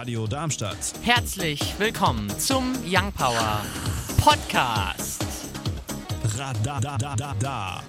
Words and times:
Radio 0.00 0.26
Darmstadt. 0.26 0.94
Herzlich 1.02 1.78
willkommen 1.78 2.30
zum 2.38 2.72
Young 2.86 3.12
Power 3.12 3.60
Podcast. 4.16 5.22
Radadadada. 6.38 7.82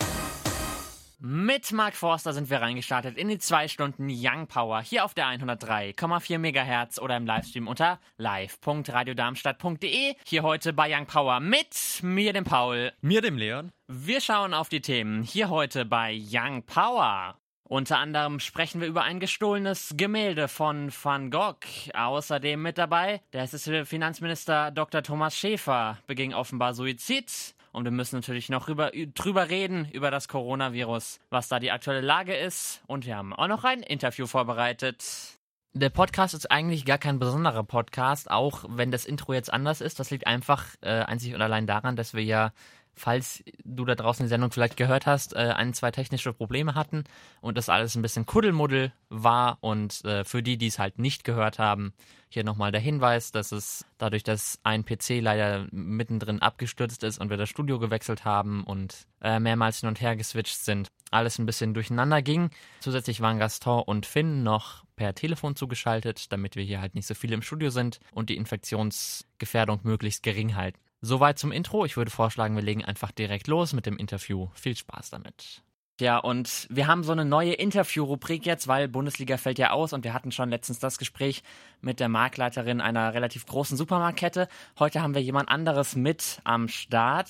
Mit 1.19 1.71
Mark 1.71 1.95
Forster 1.95 2.33
sind 2.33 2.49
wir 2.49 2.59
reingestartet 2.59 3.17
in 3.17 3.29
die 3.29 3.37
zwei 3.37 3.69
Stunden 3.69 4.09
Young 4.09 4.47
Power 4.47 4.81
hier 4.81 5.05
auf 5.05 5.13
der 5.13 5.27
103,4 5.27 6.37
MHz 6.37 6.99
oder 6.99 7.15
im 7.15 7.25
Livestream 7.25 7.69
unter 7.69 7.97
live.radiodarmstadt.de. 8.17 10.15
Hier 10.25 10.43
heute 10.43 10.73
bei 10.73 10.93
Young 10.93 11.05
Power 11.05 11.39
mit 11.39 12.01
mir, 12.01 12.33
dem 12.33 12.43
Paul. 12.43 12.91
Mir, 12.99 13.21
dem 13.21 13.37
Leon. 13.37 13.71
Wir 13.87 14.19
schauen 14.19 14.53
auf 14.53 14.67
die 14.67 14.81
Themen 14.81 15.23
hier 15.23 15.49
heute 15.49 15.85
bei 15.85 16.19
Young 16.29 16.63
Power. 16.63 17.37
Unter 17.71 17.99
anderem 17.99 18.41
sprechen 18.41 18.81
wir 18.81 18.87
über 18.89 19.03
ein 19.03 19.21
gestohlenes 19.21 19.93
Gemälde 19.95 20.49
von 20.49 20.91
Van 20.91 21.31
Gogh. 21.31 21.65
Außerdem 21.93 22.61
mit 22.61 22.77
dabei 22.77 23.21
der 23.31 23.43
hessische 23.43 23.85
Finanzminister 23.85 24.71
Dr. 24.71 25.03
Thomas 25.03 25.37
Schäfer 25.37 25.97
beging 26.05 26.33
offenbar 26.33 26.73
Suizid. 26.73 27.55
Und 27.71 27.85
wir 27.85 27.93
müssen 27.93 28.17
natürlich 28.17 28.49
noch 28.49 28.67
rüber, 28.67 28.91
drüber 29.15 29.47
reden, 29.47 29.87
über 29.93 30.11
das 30.11 30.27
Coronavirus, 30.27 31.21
was 31.29 31.47
da 31.47 31.61
die 31.61 31.71
aktuelle 31.71 32.01
Lage 32.01 32.35
ist. 32.35 32.81
Und 32.87 33.05
wir 33.05 33.15
haben 33.15 33.31
auch 33.31 33.47
noch 33.47 33.63
ein 33.63 33.83
Interview 33.83 34.27
vorbereitet. 34.27 35.39
Der 35.73 35.89
Podcast 35.89 36.33
ist 36.33 36.51
eigentlich 36.51 36.83
gar 36.83 36.97
kein 36.97 37.19
besonderer 37.19 37.63
Podcast, 37.63 38.29
auch 38.29 38.65
wenn 38.67 38.91
das 38.91 39.05
Intro 39.05 39.31
jetzt 39.31 39.53
anders 39.53 39.79
ist. 39.79 39.97
Das 40.01 40.11
liegt 40.11 40.27
einfach 40.27 40.65
äh, 40.81 40.89
einzig 40.89 41.33
und 41.33 41.41
allein 41.41 41.67
daran, 41.67 41.95
dass 41.95 42.13
wir 42.13 42.23
ja 42.25 42.51
falls 42.95 43.43
du 43.63 43.85
da 43.85 43.95
draußen 43.95 44.25
die 44.25 44.29
Sendung 44.29 44.51
vielleicht 44.51 44.77
gehört 44.77 45.05
hast, 45.05 45.33
äh, 45.33 45.53
ein, 45.55 45.73
zwei 45.73 45.91
technische 45.91 46.33
Probleme 46.33 46.75
hatten 46.75 47.03
und 47.41 47.57
das 47.57 47.69
alles 47.69 47.95
ein 47.95 48.01
bisschen 48.01 48.25
Kuddelmuddel 48.25 48.91
war. 49.09 49.57
Und 49.61 50.03
äh, 50.05 50.23
für 50.23 50.43
die, 50.43 50.57
die 50.57 50.67
es 50.67 50.79
halt 50.79 50.99
nicht 50.99 51.23
gehört 51.23 51.59
haben, 51.59 51.93
hier 52.29 52.43
nochmal 52.43 52.71
der 52.71 52.81
Hinweis, 52.81 53.31
dass 53.31 53.51
es 53.51 53.85
dadurch, 53.97 54.23
dass 54.23 54.59
ein 54.63 54.85
PC 54.85 55.19
leider 55.21 55.67
mittendrin 55.71 56.41
abgestürzt 56.41 57.03
ist 57.03 57.19
und 57.19 57.29
wir 57.29 57.37
das 57.37 57.49
Studio 57.49 57.77
gewechselt 57.77 58.23
haben 58.23 58.63
und 58.63 59.05
äh, 59.21 59.39
mehrmals 59.39 59.81
hin 59.81 59.89
und 59.89 59.99
her 59.99 60.15
geswitcht 60.15 60.57
sind, 60.57 60.87
alles 61.11 61.39
ein 61.39 61.45
bisschen 61.45 61.73
durcheinander 61.73 62.21
ging. 62.21 62.49
Zusätzlich 62.79 63.19
waren 63.19 63.37
Gaston 63.37 63.83
und 63.83 64.05
Finn 64.05 64.43
noch 64.43 64.85
per 64.95 65.13
Telefon 65.13 65.55
zugeschaltet, 65.55 66.31
damit 66.31 66.55
wir 66.55 66.63
hier 66.63 66.79
halt 66.79 66.95
nicht 66.95 67.07
so 67.07 67.15
viele 67.15 67.33
im 67.33 67.41
Studio 67.41 67.69
sind 67.69 67.99
und 68.13 68.29
die 68.29 68.37
Infektionsgefährdung 68.37 69.81
möglichst 69.83 70.23
gering 70.23 70.55
halten. 70.55 70.79
Soweit 71.01 71.39
zum 71.39 71.51
Intro. 71.51 71.83
Ich 71.85 71.97
würde 71.97 72.11
vorschlagen, 72.11 72.55
wir 72.55 72.61
legen 72.61 72.85
einfach 72.85 73.11
direkt 73.11 73.47
los 73.47 73.73
mit 73.73 73.87
dem 73.87 73.97
Interview. 73.97 74.49
Viel 74.53 74.75
Spaß 74.75 75.09
damit. 75.09 75.63
Ja, 75.99 76.17
und 76.17 76.67
wir 76.69 76.87
haben 76.87 77.03
so 77.03 77.11
eine 77.11 77.25
neue 77.25 77.53
Interview-Rubrik 77.53 78.45
jetzt, 78.45 78.67
weil 78.67 78.87
Bundesliga 78.87 79.37
fällt 79.37 79.59
ja 79.59 79.71
aus 79.71 79.93
und 79.93 80.03
wir 80.03 80.13
hatten 80.13 80.31
schon 80.31 80.49
letztens 80.49 80.79
das 80.79 80.97
Gespräch 80.97 81.43
mit 81.79 81.99
der 81.99 82.09
Marktleiterin 82.09 82.81
einer 82.81 83.13
relativ 83.13 83.45
großen 83.45 83.77
Supermarktkette. 83.77 84.47
Heute 84.79 85.01
haben 85.01 85.13
wir 85.13 85.21
jemand 85.21 85.49
anderes 85.49 85.95
mit 85.95 86.39
am 86.43 86.67
Start. 86.67 87.29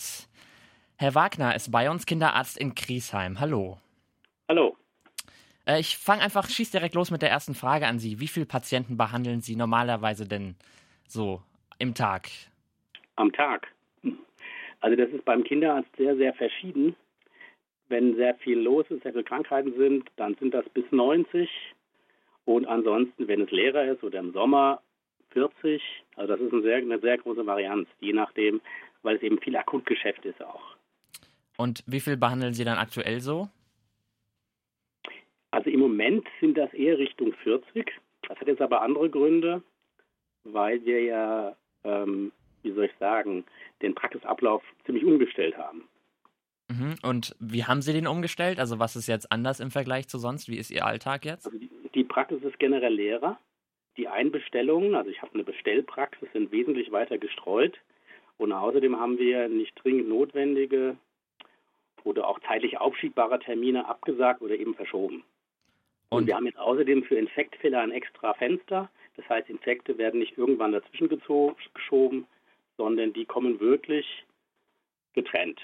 Herr 0.98 1.16
Wagner 1.16 1.56
ist 1.56 1.72
bei 1.72 1.90
uns 1.90 2.06
Kinderarzt 2.06 2.58
in 2.58 2.76
Griesheim. 2.76 3.40
Hallo. 3.40 3.80
Hallo. 4.48 4.78
Äh, 5.66 5.80
ich 5.80 5.98
fange 5.98 6.22
einfach, 6.22 6.48
schieß 6.50 6.72
direkt 6.72 6.96
los 6.96 7.12
mit 7.12 7.22
der 7.22 7.30
ersten 7.32 7.56
Frage 7.56 7.88
an 7.88 8.00
Sie. 8.00 8.20
Wie 8.20 8.28
viele 8.28 8.46
Patienten 8.46 8.98
behandeln 8.98 9.42
Sie 9.42 9.56
normalerweise 9.56 10.28
denn 10.28 10.56
so 11.08 11.42
im 11.78 11.94
Tag? 11.94 12.30
Am 13.22 13.32
Tag. 13.32 13.68
Also 14.80 14.98
das 14.98 15.12
ist 15.12 15.24
beim 15.26 15.44
Kinderarzt 15.44 15.96
sehr, 15.96 16.16
sehr 16.16 16.34
verschieden. 16.34 16.96
Wenn 17.88 18.16
sehr 18.16 18.34
viel 18.36 18.58
los 18.60 18.90
ist, 18.90 19.04
sehr 19.04 19.12
viele 19.12 19.24
Krankheiten 19.24 19.78
sind, 19.78 20.10
dann 20.16 20.34
sind 20.40 20.56
das 20.56 20.68
bis 20.70 20.86
90. 20.92 21.48
Und 22.46 22.66
ansonsten, 22.66 23.28
wenn 23.28 23.42
es 23.42 23.52
leerer 23.52 23.86
ist 23.86 24.04
oder 24.04 24.20
im 24.20 24.34
Sommer 24.34 24.82
40. 25.34 25.82
Also 26.16 26.34
das 26.34 26.42
ist 26.42 26.52
eine 26.52 26.64
sehr, 26.64 26.78
eine 26.78 27.00
sehr 27.00 27.20
große 27.20 27.46
Varianz, 27.46 27.88
je 28.00 28.14
nachdem, 28.14 28.60
weil 29.04 29.18
es 29.18 29.22
eben 29.22 29.40
viel 29.40 29.56
Akutgeschäft 29.56 30.26
ist 30.26 30.42
auch. 30.42 30.76
Und 31.58 31.84
wie 31.86 32.00
viel 32.00 32.18
behandeln 32.18 32.56
Sie 32.56 32.66
dann 32.66 32.80
aktuell 32.80 33.22
so? 33.22 33.50
Also 35.52 35.70
im 35.70 35.80
Moment 35.80 36.28
sind 36.40 36.58
das 36.58 36.74
eher 36.74 36.98
Richtung 36.98 37.34
40. 37.44 37.92
Das 38.28 38.40
hat 38.40 38.48
jetzt 38.48 38.62
aber 38.62 38.82
andere 38.82 39.12
Gründe, 39.12 39.62
weil 40.44 40.84
wir 40.86 41.04
ja 41.04 41.56
ähm, 41.84 42.32
wie 42.64 42.72
soll 42.72 42.86
ich 42.86 42.96
sagen, 43.00 43.44
den 43.82 43.96
Praxisablauf 43.96 44.64
ziemlich 44.86 45.06
umgestellt 45.06 45.58
haben. 45.58 45.88
Mhm. 46.70 46.96
Und 47.04 47.36
wie 47.40 47.66
haben 47.66 47.82
Sie 47.82 47.94
den 47.94 48.08
umgestellt? 48.08 48.60
Also 48.60 48.80
was 48.80 48.96
ist 48.96 49.08
jetzt 49.08 49.32
anders 49.32 49.60
im 49.60 49.72
Vergleich 49.72 50.08
zu 50.08 50.18
sonst? 50.18 50.48
Wie 50.48 50.58
ist 50.58 50.72
Ihr 50.72 50.86
Alltag 50.86 51.26
jetzt? 51.26 51.46
Also 51.46 51.58
die, 51.58 51.70
die 51.94 52.04
Praxis 52.04 52.42
ist 52.44 52.60
generell 52.60 52.94
leerer. 52.94 53.38
Die 53.98 54.08
Einbestellungen, 54.08 54.96
also 54.96 55.10
ich 55.10 55.22
habe 55.22 55.34
eine 55.34 55.44
Bestellpraxis, 55.44 56.30
sind 56.32 56.52
wesentlich 56.52 56.92
weiter 56.92 57.18
gestreut. 57.18 57.78
Und 58.38 58.54
außerdem 58.54 59.00
haben 59.00 59.18
wir 59.20 59.50
nicht 59.50 59.74
dringend 59.84 60.08
notwendige 60.08 60.96
oder 62.04 62.28
auch 62.28 62.40
zeitlich 62.48 62.80
aufschiebbare 62.80 63.40
Termine 63.40 63.88
abgesagt 63.88 64.42
oder 64.42 64.56
eben 64.56 64.74
verschoben. 64.74 65.24
Und, 66.10 66.20
Und 66.20 66.28
wir 66.28 66.36
haben 66.36 66.46
jetzt 66.46 66.58
außerdem 66.58 67.04
für 67.04 67.16
Infektfälle 67.16 67.80
ein 67.80 67.92
extra 67.92 68.34
Fenster. 68.34 68.90
Das 69.18 69.28
heißt, 69.30 69.50
Infekte 69.50 69.98
werden 69.98 70.20
nicht 70.20 70.38
irgendwann 70.38 70.72
dazwischen 70.72 71.10
geschoben, 71.10 72.26
sondern 72.78 73.14
die 73.14 73.26
kommen 73.26 73.60
wirklich 73.60 74.06
getrennt. 75.14 75.60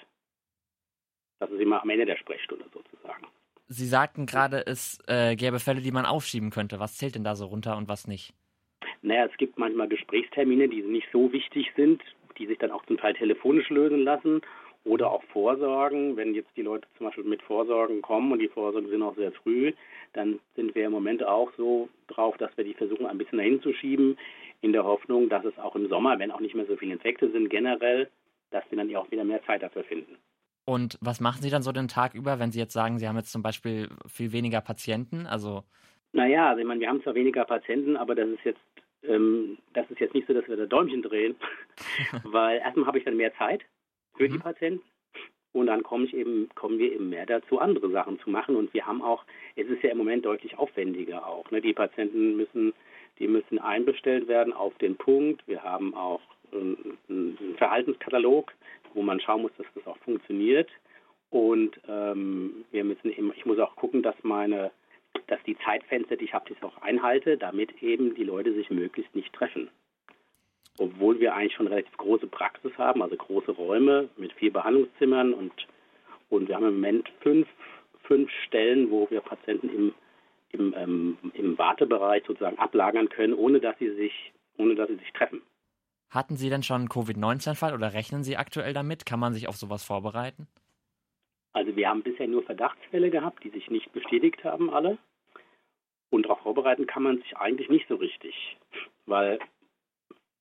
Das 1.40 1.52
ist 1.52 1.60
immer 1.60 1.82
am 1.82 1.90
Ende 1.90 2.06
der 2.06 2.18
Sprechstunde 2.18 2.66
sozusagen. 2.74 3.28
Sie 3.68 3.86
sagten 3.86 4.26
gerade, 4.26 4.66
es 4.66 5.00
äh, 5.08 5.36
gäbe 5.36 5.60
Fälle, 5.60 5.82
die 5.82 5.92
man 5.92 6.06
aufschieben 6.06 6.52
könnte. 6.52 6.80
Was 6.80 6.98
zählt 6.98 7.16
denn 7.16 7.24
da 7.24 7.36
so 7.36 7.46
runter 7.46 7.78
und 7.78 7.90
was 7.90 8.08
nicht? 8.08 8.34
Naja, 9.02 9.26
es 9.26 9.38
gibt 9.38 9.58
manchmal 9.58 9.88
Gesprächstermine, 9.88 10.70
die 10.70 10.82
nicht 10.82 11.08
so 11.12 11.32
wichtig 11.32 11.72
sind, 11.76 12.02
die 12.38 12.48
sich 12.48 12.58
dann 12.58 12.72
auch 12.72 12.86
zum 12.86 12.98
Teil 12.98 13.14
telefonisch 13.14 13.70
lösen 13.70 14.04
lassen 14.04 14.42
oder 14.86 15.12
auch 15.12 15.24
Vorsorgen. 15.26 16.16
Wenn 16.16 16.34
jetzt 16.34 16.56
die 16.56 16.62
Leute 16.62 16.88
zum 16.98 17.08
Beispiel 17.08 17.26
mit 17.26 17.42
Vorsorgen 17.42 18.02
kommen 18.02 18.32
und 18.32 18.40
die 18.40 18.48
Vorsorgen 18.48 18.90
sind 18.90 19.02
auch 19.04 19.16
sehr 19.16 19.32
früh, 19.32 19.74
dann 20.14 20.40
sind 20.56 20.74
wir 20.74 20.86
im 20.86 20.92
Moment 20.92 21.24
auch 21.24 21.52
so 21.58 21.90
drauf, 22.08 22.38
dass 22.38 22.56
wir 22.58 22.64
die 22.64 22.74
versuchen, 22.74 23.06
ein 23.06 23.18
bisschen 23.18 23.38
dahin 23.38 23.62
zu 23.62 23.74
schieben 23.74 24.18
in 24.62 24.74
der 24.74 24.84
Hoffnung, 24.84 25.30
dass 25.30 25.46
es 25.46 25.58
auch 25.58 25.76
im 25.76 25.88
Sommer, 25.88 26.20
wenn 26.20 26.32
auch 26.32 26.40
nicht 26.40 26.56
mehr 26.56 26.66
so 26.66 26.76
viele 26.76 26.94
Infekte 26.94 27.32
sind, 27.32 27.50
generell, 27.50 28.10
dass 28.52 28.64
wir 28.70 28.78
dann 28.78 28.94
auch 28.96 29.10
wieder 29.12 29.24
mehr 29.24 29.44
Zeit 29.44 29.62
dafür 29.62 29.84
finden. 29.84 30.18
Und 30.66 30.98
was 31.02 31.22
machen 31.22 31.42
Sie 31.42 31.50
dann 31.50 31.62
so 31.62 31.72
den 31.72 31.88
Tag 31.88 32.14
über, 32.14 32.40
wenn 32.40 32.52
Sie 32.52 32.60
jetzt 32.60 32.74
sagen, 32.74 32.98
Sie 33.00 33.08
haben 33.08 33.16
jetzt 33.16 33.32
zum 33.32 33.42
Beispiel 33.42 33.90
viel 34.08 34.32
weniger 34.34 34.62
Patienten? 34.62 35.26
Also 35.26 35.64
naja, 36.14 36.50
also 36.50 36.62
ich 36.62 36.68
meine, 36.68 36.80
wir 36.80 36.90
haben 36.90 37.04
zwar 37.04 37.16
weniger 37.16 37.46
Patienten, 37.46 37.96
aber 37.96 38.16
das 38.16 38.30
ist 38.30 38.44
jetzt 38.44 38.60
ähm, 39.04 39.58
das 39.74 39.90
ist 39.92 40.00
jetzt 40.00 40.14
nicht 40.14 40.28
so, 40.28 40.34
dass 40.34 40.48
wir 40.48 40.58
da 40.58 40.66
Däumchen 40.66 41.02
drehen, 41.02 41.36
weil 42.24 42.60
erstmal 42.60 42.88
habe 42.88 42.98
ich 42.98 43.06
dann 43.06 43.18
mehr 43.18 43.34
Zeit 43.36 43.64
für 44.18 44.28
mhm. 44.28 44.34
die 44.34 44.40
Patienten 44.40 44.84
und 45.54 45.68
dann 45.68 45.84
komme 45.84 46.06
ich 46.06 46.14
eben, 46.14 46.50
kommen 46.56 46.78
wir 46.78 46.94
eben 46.94 47.10
mehr 47.10 47.26
dazu, 47.26 47.60
andere 47.60 47.90
Sachen 47.90 48.20
zu 48.20 48.30
machen. 48.30 48.56
Und 48.56 48.74
wir 48.74 48.86
haben 48.86 49.02
auch, 49.02 49.24
es 49.56 49.68
ist 49.68 49.82
ja 49.82 49.90
im 49.90 49.98
Moment 49.98 50.26
deutlich 50.26 50.58
aufwendiger 50.58 51.26
auch. 51.26 51.50
Ne? 51.50 51.62
Die 51.62 51.74
Patienten 51.74 52.38
müssen 52.38 52.74
die 53.20 53.28
müssen 53.28 53.60
einbestellt 53.60 54.28
werden 54.28 54.54
auf 54.54 54.78
den 54.78 54.96
Punkt. 54.96 55.48
Wir 55.48 55.64
haben 55.64 55.94
auch 55.94 56.22
einen 56.52 57.38
Verhaltenskatalog, 57.58 58.54
wo 58.94 59.02
man 59.02 59.20
schauen 59.20 59.42
muss, 59.44 59.52
dass 59.58 59.68
das 59.76 59.88
auch 59.88 59.98
funktioniert. 59.98 60.70
Und 61.30 61.80
ähm, 61.88 62.66
wir 62.72 62.84
müssen 62.84 63.12
eben, 63.12 63.34
ich 63.36 63.46
muss 63.46 63.60
auch 63.60 63.76
gucken, 63.76 64.02
dass 64.02 64.16
meine, 64.24 64.72
dass 65.28 65.42
die 65.44 65.58
Zeitfenster, 65.60 66.16
die 66.16 66.26
ich 66.26 66.34
habe, 66.34 66.54
das 66.54 66.64
auch 66.64 66.82
einhalte, 66.82 67.38
damit 67.38 67.82
eben 67.84 68.16
die 68.16 68.24
Leute 68.24 68.54
sich 68.54 68.70
möglichst 68.70 69.14
nicht 69.14 69.34
treffen. 69.34 69.70
Obwohl 70.80 71.20
wir 71.20 71.34
eigentlich 71.34 71.56
schon 71.56 71.68
relativ 71.68 71.98
große 71.98 72.28
Praxis 72.28 72.72
haben, 72.78 73.02
also 73.02 73.16
große 73.16 73.52
Räume 73.52 74.10
mit 74.16 74.32
vier 74.34 74.54
Behandlungszimmern 74.54 75.34
und, 75.34 75.52
und 76.30 76.48
wir 76.48 76.56
haben 76.56 76.68
im 76.68 76.76
Moment 76.76 77.10
fünf, 77.22 77.48
fünf 78.04 78.32
Stellen, 78.46 78.90
wo 78.90 79.10
wir 79.10 79.22
Patienten 79.22 79.70
im 79.70 79.94
im, 80.52 80.74
ähm, 80.78 81.18
im 81.34 81.58
Wartebereich 81.58 82.24
sozusagen 82.26 82.58
ablagern 82.58 83.10
können, 83.10 83.34
ohne 83.34 83.60
dass 83.60 83.78
sie 83.80 83.94
sich, 83.96 84.34
ohne 84.58 84.76
dass 84.76 84.88
sie 84.90 84.96
sich 84.96 85.12
treffen. 85.14 85.42
Hatten 86.10 86.38
Sie 86.38 86.50
denn 86.50 86.64
schon 86.64 86.82
einen 86.82 86.90
Covid-19-Fall 86.90 87.74
oder 87.74 87.94
rechnen 87.94 88.24
Sie 88.24 88.38
aktuell 88.38 88.74
damit? 88.74 89.06
Kann 89.06 89.20
man 89.20 89.34
sich 89.34 89.48
auf 89.50 89.58
sowas 89.58 89.84
vorbereiten? 89.84 90.48
Also 91.52 91.76
wir 91.76 91.90
haben 91.90 92.04
bisher 92.04 92.28
nur 92.28 92.44
Verdachtsfälle 92.44 93.10
gehabt, 93.10 93.44
die 93.44 93.50
sich 93.50 93.70
nicht 93.70 93.92
bestätigt 93.92 94.44
haben, 94.44 94.70
alle. 94.70 94.98
Und 96.10 96.24
darauf 96.26 96.40
vorbereiten 96.40 96.88
kann 96.88 97.04
man 97.04 97.18
sich 97.18 97.36
eigentlich 97.36 97.70
nicht 97.70 97.88
so 97.90 97.96
richtig, 97.96 98.58
weil, 99.06 99.40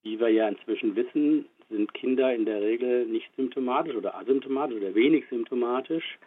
wie 0.03 0.21
wir 0.21 0.29
ja 0.29 0.49
inzwischen 0.49 0.95
wissen, 0.95 1.47
sind 1.69 1.93
Kinder 1.95 2.33
in 2.33 2.45
der 2.45 2.61
Regel 2.61 3.07
nicht 3.07 3.35
symptomatisch 3.35 3.97
oder 3.97 4.15
asymptomatisch 4.17 4.77
oder 4.77 4.95
wenig 4.95 5.25
symptomatisch. 5.29 6.19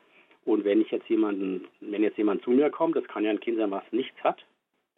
Und 0.49 0.65
wenn 0.65 0.81
ich 0.81 0.89
jetzt 0.89 1.07
jemanden, 1.07 1.67
wenn 1.79 2.01
jetzt 2.01 2.17
jemand 2.17 2.41
zu 2.41 2.49
mir 2.49 2.71
kommt, 2.71 2.95
das 2.95 3.07
kann 3.07 3.23
ja 3.23 3.29
ein 3.29 3.39
Kind 3.39 3.59
sein, 3.59 3.69
was 3.69 3.83
nichts 3.91 4.19
hat, 4.23 4.43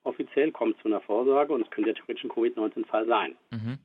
offiziell, 0.06 0.50
kommt 0.54 0.80
zu 0.82 0.88
einer 0.88 1.02
Vorsorge 1.02 1.52
und 1.52 1.62
es 1.62 1.70
könnte 1.72 1.90
ja 1.90 1.94
theoretisch 1.94 2.24
ein 2.24 2.30
Covid-19-Fall 2.30 3.06
sein. 3.06 3.36
Mhm. 3.52 3.78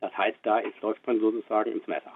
Das 0.00 0.12
heißt, 0.18 0.38
da 0.42 0.58
ist, 0.58 0.80
läuft 0.82 1.06
man 1.06 1.20
sozusagen 1.20 1.70
ins 1.70 1.86
Messer. 1.86 2.12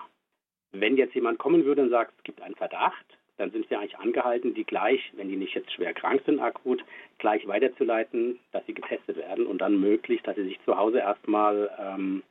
Wenn 0.73 0.97
jetzt 0.97 1.15
jemand 1.15 1.39
kommen 1.39 1.65
würde 1.65 1.83
und 1.83 1.91
sagt, 1.91 2.13
es 2.19 2.25
gibt 2.25 2.43
einen 2.43 2.57
Verdacht, 2.57 3.07
dann 3.37 3.53
sind 3.53 3.71
wir 3.71 3.79
eigentlich 3.79 3.97
angehalten, 3.99 4.53
die 4.55 4.65
gleich, 4.65 5.13
wenn 5.15 5.29
die 5.29 5.37
nicht 5.37 5.55
jetzt 5.55 5.71
schwer 5.71 5.95
krank 5.95 6.21
sind, 6.27 6.41
akut, 6.41 6.85
gleich 7.19 7.47
weiterzuleiten, 7.47 8.41
dass 8.51 8.67
sie 8.67 8.75
getestet 8.75 9.17
werden 9.17 9.47
und 9.47 9.59
dann 9.59 9.81
möglich, 9.81 10.23
dass 10.25 10.35
sie 10.35 10.43
sich 10.43 10.59
zu 10.65 10.77
Hause 10.77 10.99
erstmal 10.99 11.71
ähm, 11.79 12.25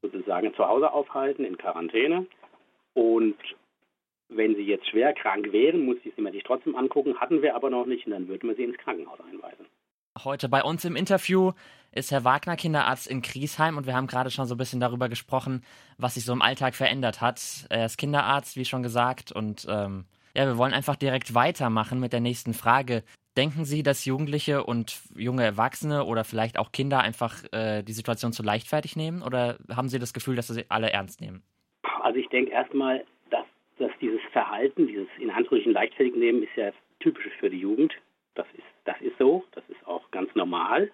sozusagen 0.00 0.54
zu 0.54 0.66
Hause 0.66 0.94
aufhalten, 0.94 1.44
in 1.44 1.58
Quarantäne. 1.58 2.24
Und 2.94 3.36
wenn 4.28 4.54
sie 4.54 4.62
jetzt 4.62 4.88
schwer 4.88 5.12
krank 5.12 5.52
wären, 5.52 5.84
muss 5.84 5.96
ich 6.04 6.14
sie 6.14 6.22
mir 6.22 6.32
sich 6.32 6.42
trotzdem 6.44 6.76
angucken, 6.76 7.20
hatten 7.20 7.42
wir 7.42 7.54
aber 7.54 7.70
noch 7.70 7.86
nicht 7.86 8.06
und 8.06 8.12
dann 8.12 8.28
würden 8.28 8.48
wir 8.48 8.56
sie 8.56 8.64
ins 8.64 8.78
Krankenhaus 8.78 9.20
einweisen. 9.20 9.66
Heute 10.22 10.48
bei 10.48 10.62
uns 10.62 10.84
im 10.84 10.94
Interview 10.94 11.52
ist 11.90 12.12
Herr 12.12 12.24
Wagner 12.24 12.56
Kinderarzt 12.56 13.08
in 13.08 13.20
Griesheim 13.20 13.76
und 13.76 13.86
wir 13.86 13.94
haben 13.94 14.06
gerade 14.06 14.30
schon 14.30 14.46
so 14.46 14.54
ein 14.54 14.58
bisschen 14.58 14.80
darüber 14.80 15.08
gesprochen, 15.08 15.64
was 15.98 16.14
sich 16.14 16.24
so 16.24 16.32
im 16.32 16.42
Alltag 16.42 16.74
verändert 16.74 17.20
hat. 17.20 17.66
Er 17.68 17.86
ist 17.86 17.98
Kinderarzt, 17.98 18.56
wie 18.56 18.64
schon 18.64 18.82
gesagt, 18.82 19.32
und 19.32 19.66
ähm, 19.68 20.04
ja, 20.36 20.46
wir 20.46 20.56
wollen 20.56 20.72
einfach 20.72 20.96
direkt 20.96 21.34
weitermachen 21.34 22.00
mit 22.00 22.12
der 22.12 22.20
nächsten 22.20 22.54
Frage. 22.54 23.02
Denken 23.36 23.64
Sie, 23.64 23.82
dass 23.82 24.04
Jugendliche 24.04 24.62
und 24.62 25.00
junge 25.16 25.42
Erwachsene 25.42 26.04
oder 26.04 26.22
vielleicht 26.22 26.58
auch 26.58 26.70
Kinder 26.70 27.00
einfach 27.00 27.42
äh, 27.52 27.82
die 27.82 27.92
Situation 27.92 28.32
zu 28.32 28.44
leichtfertig 28.44 28.94
nehmen 28.94 29.22
oder 29.22 29.58
haben 29.74 29.88
Sie 29.88 29.98
das 29.98 30.12
Gefühl, 30.12 30.36
dass 30.36 30.46
sie 30.46 30.64
alle 30.68 30.92
ernst 30.92 31.20
nehmen? 31.20 31.42
Also 32.02 32.18
ich 32.18 32.28
denke 32.28 32.52
erstmal, 32.52 33.04
dass, 33.78 33.90
dieses 34.00 34.20
Verhalten, 34.32 34.86
dieses 34.86 35.08
in 35.18 35.30
Anführungsstrichen 35.30 35.72
leichtfertig 35.72 36.14
nehmen, 36.14 36.42
ist 36.42 36.56
ja 36.56 36.72
typisch 37.00 37.28
für 37.38 37.50
die 37.50 37.58
Jugend. 37.58 37.94
Das 38.34 38.46
ist, 38.54 38.64
das 38.84 39.00
ist 39.00 39.16
so, 39.18 39.44
das 39.52 39.64
ist 39.68 39.86
auch 39.86 40.10
ganz 40.10 40.34
normal. 40.34 40.90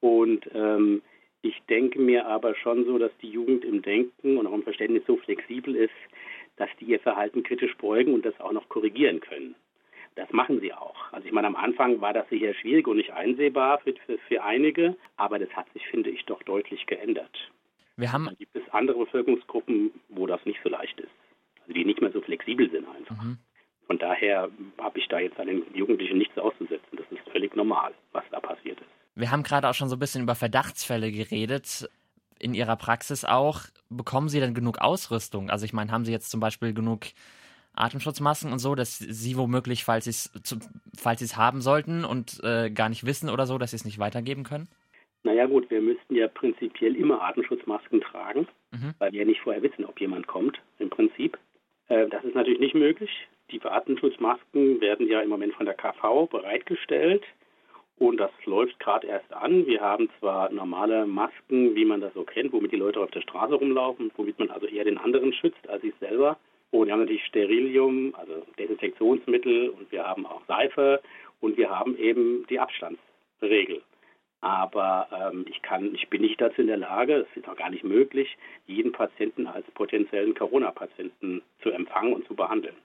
Und 0.00 0.48
ähm, 0.54 1.02
ich 1.42 1.60
denke 1.68 2.00
mir 2.00 2.26
aber 2.26 2.54
schon 2.54 2.84
so, 2.84 2.98
dass 2.98 3.10
die 3.20 3.30
Jugend 3.30 3.64
im 3.64 3.82
Denken 3.82 4.36
und 4.36 4.46
auch 4.46 4.54
im 4.54 4.62
Verständnis 4.62 5.04
so 5.06 5.16
flexibel 5.16 5.74
ist, 5.74 5.92
dass 6.56 6.68
die 6.80 6.84
ihr 6.84 7.00
Verhalten 7.00 7.42
kritisch 7.42 7.76
beugen 7.76 8.14
und 8.14 8.24
das 8.24 8.38
auch 8.40 8.52
noch 8.52 8.68
korrigieren 8.68 9.20
können. 9.20 9.54
Das 10.14 10.30
machen 10.30 10.60
sie 10.60 10.72
auch. 10.72 11.10
Also 11.12 11.26
ich 11.26 11.32
meine, 11.32 11.46
am 11.46 11.56
Anfang 11.56 12.00
war 12.00 12.12
das 12.12 12.28
sicher 12.28 12.52
schwierig 12.54 12.86
und 12.86 12.98
nicht 12.98 13.12
einsehbar 13.12 13.78
für, 13.78 13.94
für, 14.06 14.18
für 14.18 14.42
einige, 14.42 14.96
aber 15.16 15.38
das 15.38 15.48
hat 15.50 15.72
sich, 15.72 15.86
finde 15.86 16.10
ich, 16.10 16.24
doch 16.26 16.42
deutlich 16.42 16.86
geändert. 16.86 17.50
Wir 17.96 18.12
haben 18.12 18.26
Dann 18.26 18.36
gibt 18.36 18.54
es 18.54 18.62
andere 18.70 18.98
Bevölkerungsgruppen, 18.98 19.90
wo 20.10 20.26
das 20.26 20.44
nicht 20.44 20.60
so 20.62 20.68
leicht 20.68 21.00
ist. 21.00 21.10
Also 21.62 21.72
die 21.74 21.84
nicht 21.84 22.00
mehr 22.00 22.12
so 22.12 22.20
flexibel 22.20 22.70
sind 22.70 22.86
einfach. 22.88 23.22
Mhm. 23.22 23.38
Von 23.86 23.98
daher 23.98 24.48
habe 24.78 24.98
ich 24.98 25.06
da 25.08 25.18
jetzt 25.18 25.38
an 25.38 25.48
den 25.48 25.62
Jugendlichen 25.74 26.18
nichts 26.18 26.36
auszusetzen. 26.38 26.96
Das 26.96 27.06
ist 27.10 27.28
völlig 27.30 27.54
normal, 27.56 27.92
was 28.12 28.24
da 28.30 28.40
passiert 28.40 28.80
ist. 28.80 28.86
Wir 29.14 29.30
haben 29.30 29.42
gerade 29.42 29.68
auch 29.68 29.74
schon 29.74 29.88
so 29.88 29.96
ein 29.96 29.98
bisschen 29.98 30.22
über 30.22 30.34
Verdachtsfälle 30.34 31.10
geredet. 31.12 31.88
In 32.38 32.54
Ihrer 32.54 32.76
Praxis 32.76 33.24
auch. 33.24 33.60
Bekommen 33.90 34.28
Sie 34.28 34.40
denn 34.40 34.54
genug 34.54 34.78
Ausrüstung? 34.78 35.50
Also 35.50 35.64
ich 35.64 35.72
meine, 35.72 35.92
haben 35.92 36.04
Sie 36.04 36.12
jetzt 36.12 36.30
zum 36.30 36.40
Beispiel 36.40 36.72
genug 36.72 37.06
Atemschutzmasken 37.74 38.52
und 38.52 38.58
so, 38.58 38.74
dass 38.74 38.98
Sie 38.98 39.36
womöglich, 39.36 39.84
falls 39.84 40.04
Sie 40.04 40.10
es 40.10 40.32
falls 40.96 41.20
Sie 41.20 41.24
es 41.24 41.36
haben 41.36 41.60
sollten 41.60 42.04
und 42.04 42.40
äh, 42.42 42.70
gar 42.70 42.88
nicht 42.88 43.04
wissen 43.06 43.30
oder 43.30 43.46
so, 43.46 43.58
dass 43.58 43.70
Sie 43.70 43.76
es 43.76 43.84
nicht 43.84 43.98
weitergeben 43.98 44.44
können? 44.44 44.68
Naja 45.24 45.46
gut, 45.46 45.70
wir 45.70 45.80
müssten 45.80 46.16
ja 46.16 46.26
prinzipiell 46.28 46.96
immer 46.96 47.22
Atemschutzmasken 47.22 48.00
tragen, 48.00 48.48
Mhm. 48.72 48.94
weil 48.98 49.12
wir 49.12 49.20
ja 49.20 49.26
nicht 49.26 49.40
vorher 49.40 49.62
wissen, 49.62 49.84
ob 49.84 50.00
jemand 50.00 50.26
kommt, 50.26 50.58
im 50.78 50.88
Prinzip. 50.90 51.38
Äh, 51.92 52.08
das 52.08 52.24
ist 52.24 52.34
natürlich 52.34 52.60
nicht 52.60 52.74
möglich. 52.74 53.10
Die 53.50 53.60
Atemschutzmasken 53.62 54.80
werden 54.80 55.06
ja 55.08 55.20
im 55.20 55.28
Moment 55.28 55.54
von 55.54 55.66
der 55.66 55.74
KV 55.74 56.26
bereitgestellt 56.26 57.22
und 57.98 58.16
das 58.16 58.30
läuft 58.46 58.80
gerade 58.80 59.06
erst 59.06 59.30
an. 59.34 59.66
Wir 59.66 59.82
haben 59.82 60.08
zwar 60.18 60.50
normale 60.50 61.06
Masken, 61.06 61.74
wie 61.74 61.84
man 61.84 62.00
das 62.00 62.14
so 62.14 62.24
kennt, 62.24 62.52
womit 62.54 62.72
die 62.72 62.76
Leute 62.76 63.00
auf 63.00 63.10
der 63.10 63.20
Straße 63.20 63.54
rumlaufen, 63.54 64.10
womit 64.16 64.38
man 64.38 64.50
also 64.50 64.66
eher 64.66 64.84
den 64.84 64.96
anderen 64.96 65.34
schützt 65.34 65.68
als 65.68 65.82
sich 65.82 65.92
selber. 66.00 66.38
Und 66.70 66.86
wir 66.86 66.94
haben 66.94 67.00
natürlich 67.00 67.26
Sterilium, 67.26 68.14
also 68.14 68.42
Desinfektionsmittel 68.58 69.68
und 69.68 69.92
wir 69.92 70.04
haben 70.04 70.24
auch 70.24 70.40
Seife 70.48 71.02
und 71.40 71.58
wir 71.58 71.68
haben 71.68 71.98
eben 71.98 72.46
die 72.48 72.58
Abstandsregel. 72.58 73.82
Aber 74.40 75.08
ähm, 75.12 75.44
ich 75.48 75.60
kann, 75.60 75.94
ich 75.94 76.08
bin 76.08 76.22
nicht 76.22 76.40
dazu 76.40 76.62
in 76.62 76.66
der 76.68 76.78
Lage, 76.78 77.26
es 77.30 77.36
ist 77.36 77.48
auch 77.48 77.56
gar 77.56 77.70
nicht 77.70 77.84
möglich, 77.84 78.36
jeden 78.66 78.92
Patienten 78.92 79.46
als 79.46 79.61
potenziellen 79.82 80.32
Corona-Patienten 80.34 81.42
zu 81.60 81.70
empfangen 81.70 82.12
und 82.12 82.26
zu 82.28 82.36
behandeln. 82.36 82.76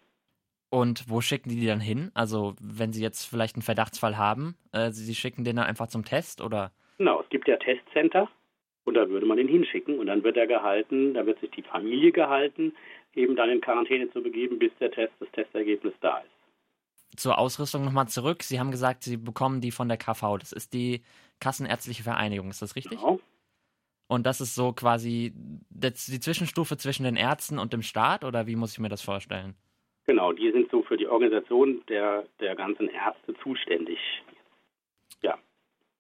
Und 0.71 1.05
wo 1.07 1.21
schicken 1.21 1.49
die 1.49 1.59
die 1.59 1.67
dann 1.67 1.79
hin? 1.79 2.09
Also 2.15 2.55
wenn 2.59 2.91
Sie 2.91 3.03
jetzt 3.03 3.25
vielleicht 3.25 3.55
einen 3.55 3.61
Verdachtsfall 3.61 4.17
haben, 4.17 4.55
äh, 4.71 4.89
Sie 4.89 5.13
schicken 5.13 5.43
den 5.43 5.57
dann 5.57 5.67
einfach 5.67 5.87
zum 5.87 6.03
Test 6.03 6.41
oder? 6.41 6.71
Genau, 6.97 7.21
es 7.21 7.29
gibt 7.29 7.47
ja 7.47 7.57
Testcenter 7.57 8.27
und 8.85 8.95
da 8.95 9.07
würde 9.09 9.27
man 9.27 9.37
ihn 9.37 9.47
hinschicken 9.47 9.99
und 9.99 10.07
dann 10.07 10.23
wird 10.23 10.37
er 10.37 10.47
gehalten, 10.47 11.13
da 11.13 11.25
wird 11.27 11.39
sich 11.39 11.51
die 11.51 11.61
Familie 11.61 12.11
gehalten, 12.11 12.73
eben 13.13 13.35
dann 13.35 13.51
in 13.51 13.61
Quarantäne 13.61 14.11
zu 14.11 14.23
begeben, 14.23 14.57
bis 14.57 14.71
der 14.79 14.89
Test, 14.89 15.13
das 15.19 15.29
Testergebnis 15.33 15.93
da 16.01 16.17
ist. 16.17 17.19
Zur 17.19 17.37
Ausrüstung 17.37 17.85
nochmal 17.85 18.07
zurück. 18.07 18.41
Sie 18.41 18.59
haben 18.59 18.71
gesagt, 18.71 19.03
Sie 19.03 19.17
bekommen 19.17 19.61
die 19.61 19.71
von 19.71 19.87
der 19.87 19.97
KV. 19.97 20.39
Das 20.39 20.51
ist 20.51 20.73
die 20.73 21.03
Kassenärztliche 21.39 22.01
Vereinigung, 22.01 22.49
ist 22.49 22.63
das 22.63 22.75
richtig? 22.75 22.99
Genau. 22.99 23.19
Und 24.07 24.25
das 24.25 24.39
ist 24.39 24.55
so 24.55 24.71
quasi 24.71 25.33
die 25.35 26.19
Zwischenstufe 26.19 26.77
zwischen 26.77 27.03
den 27.03 27.17
Ärzten 27.17 27.59
und 27.59 27.73
dem 27.73 27.81
Staat 27.81 28.23
oder 28.23 28.47
wie 28.47 28.55
muss 28.55 28.73
ich 28.73 28.79
mir 28.79 28.89
das 28.89 29.01
vorstellen? 29.01 29.55
Genau, 30.05 30.31
die 30.31 30.51
sind 30.51 30.71
so 30.71 30.81
für 30.83 30.95
die 30.95 31.07
Organisation 31.07 31.81
der, 31.89 32.23
der 32.39 32.55
ganzen 32.55 32.87
Ärzte 32.87 33.33
zuständig. 33.43 33.99
Ja, 35.21 35.37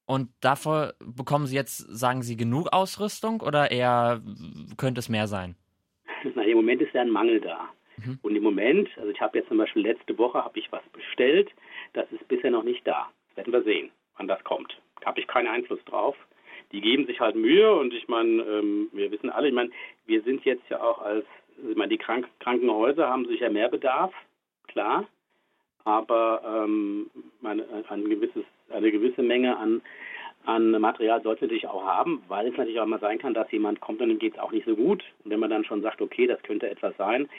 Und 0.05 0.29
davor 0.39 0.93
bekommen 0.99 1.47
Sie 1.47 1.55
jetzt, 1.55 1.77
sagen 1.77 2.21
Sie, 2.21 2.37
genug 2.37 2.71
Ausrüstung 2.71 3.41
oder 3.41 3.71
eher 3.71 4.21
könnte 4.77 4.99
es 4.99 5.09
mehr 5.09 5.27
sein? 5.27 5.55
Na, 6.35 6.43
im 6.43 6.55
Moment 6.55 6.81
ist 6.81 6.93
ja 6.93 7.01
ein 7.01 7.09
Mangel 7.09 7.41
da. 7.41 7.67
Mhm. 7.97 8.19
Und 8.21 8.35
im 8.35 8.43
Moment, 8.43 8.89
also 8.97 9.09
ich 9.09 9.19
habe 9.19 9.37
jetzt 9.37 9.49
zum 9.49 9.57
Beispiel 9.57 9.81
letzte 9.81 10.17
Woche 10.17 10.43
habe 10.43 10.57
ich 10.57 10.71
was 10.71 10.83
bestellt, 10.93 11.49
das 11.93 12.09
ist 12.13 12.25
bisher 12.29 12.51
noch 12.51 12.63
nicht 12.63 12.87
da. 12.87 13.09
Das 13.27 13.37
werden 13.37 13.53
wir 13.53 13.63
sehen, 13.63 13.91
wann 14.15 14.27
das 14.27 14.41
kommt. 14.45 14.79
Da 15.01 15.07
habe 15.07 15.19
ich 15.19 15.27
keinen 15.27 15.47
Einfluss 15.47 15.83
drauf. 15.85 16.15
Die 16.71 16.81
geben 16.81 17.05
sich 17.05 17.19
halt 17.19 17.35
Mühe 17.35 17.73
und 17.73 17.93
ich 17.93 18.07
meine, 18.07 18.41
ähm, 18.43 18.89
wir 18.91 19.11
wissen 19.11 19.29
alle, 19.29 19.47
ich 19.47 19.53
meine, 19.53 19.69
wir 20.05 20.21
sind 20.23 20.43
jetzt 20.45 20.67
ja 20.69 20.81
auch 20.81 21.01
als, 21.01 21.25
ich 21.69 21.75
meine, 21.75 21.89
die 21.89 21.97
Krank 21.97 22.27
Krankenhäuser 22.39 23.07
haben 23.07 23.25
sicher 23.25 23.49
mehr 23.49 23.69
Bedarf, 23.69 24.13
klar, 24.67 25.07
aber 25.85 26.41
ähm, 26.45 27.09
meine, 27.39 27.65
ein 27.87 28.09
gewisses, 28.09 28.43
eine 28.69 28.91
gewisse 28.91 29.23
Menge 29.23 29.55
an, 29.57 29.81
an 30.43 30.71
Material 30.71 31.21
sollte 31.23 31.45
natürlich 31.45 31.67
auch 31.67 31.83
haben, 31.83 32.21
weil 32.27 32.47
es 32.47 32.57
natürlich 32.57 32.79
auch 32.79 32.85
mal 32.85 32.99
sein 32.99 33.19
kann, 33.19 33.33
dass 33.33 33.51
jemand 33.51 33.79
kommt 33.79 34.01
und 34.01 34.09
dem 34.09 34.19
geht 34.19 34.33
es 34.33 34.39
auch 34.39 34.51
nicht 34.51 34.65
so 34.65 34.75
gut. 34.75 35.03
Und 35.23 35.31
wenn 35.31 35.39
man 35.39 35.49
dann 35.49 35.63
schon 35.63 35.81
sagt, 35.81 36.01
okay, 36.01 36.27
das 36.27 36.41
könnte 36.43 36.69
etwas 36.69 36.95
sein, 36.97 37.29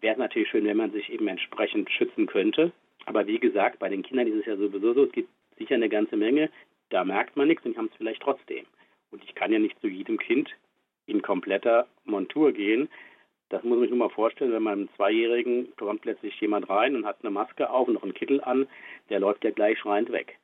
wäre 0.00 0.14
es 0.14 0.18
natürlich 0.18 0.48
schön, 0.48 0.64
wenn 0.64 0.76
man 0.76 0.92
sich 0.92 1.10
eben 1.10 1.28
entsprechend 1.28 1.90
schützen 1.90 2.26
könnte. 2.26 2.72
Aber 3.06 3.26
wie 3.26 3.38
gesagt, 3.38 3.78
bei 3.78 3.88
den 3.88 4.02
Kindern 4.02 4.26
ist 4.26 4.40
es 4.40 4.46
ja 4.46 4.56
sowieso 4.56 4.94
so, 4.94 5.04
es 5.04 5.12
gibt 5.12 5.28
sicher 5.58 5.74
eine 5.74 5.88
ganze 5.88 6.16
Menge, 6.16 6.50
da 6.90 7.04
merkt 7.04 7.36
man 7.36 7.48
nichts 7.48 7.64
und 7.64 7.76
haben 7.76 7.90
es 7.90 7.96
vielleicht 7.96 8.22
trotzdem. 8.22 8.64
Und 9.10 9.24
ich 9.24 9.34
kann 9.34 9.52
ja 9.52 9.58
nicht 9.58 9.80
zu 9.80 9.88
jedem 9.88 10.18
Kind 10.18 10.50
in 11.06 11.22
kompletter 11.22 11.86
Montur 12.04 12.52
gehen. 12.52 12.88
Das 13.48 13.62
muss 13.62 13.78
man 13.78 13.80
sich 13.80 13.90
nur 13.90 13.98
mal 13.98 14.14
vorstellen, 14.14 14.52
wenn 14.52 14.62
man 14.62 14.72
einem 14.74 14.94
Zweijährigen 14.96 15.74
kommt 15.76 16.02
plötzlich 16.02 16.38
jemand 16.40 16.68
rein 16.68 16.94
und 16.94 17.06
hat 17.06 17.18
eine 17.22 17.30
Maske 17.30 17.70
auf 17.70 17.88
und 17.88 17.94
noch 17.94 18.02
einen 18.02 18.14
Kittel 18.14 18.42
an, 18.42 18.68
der 19.08 19.20
läuft 19.20 19.42
ja 19.44 19.50
gleich 19.50 19.78
schreiend 19.78 20.12
weg. 20.12 20.38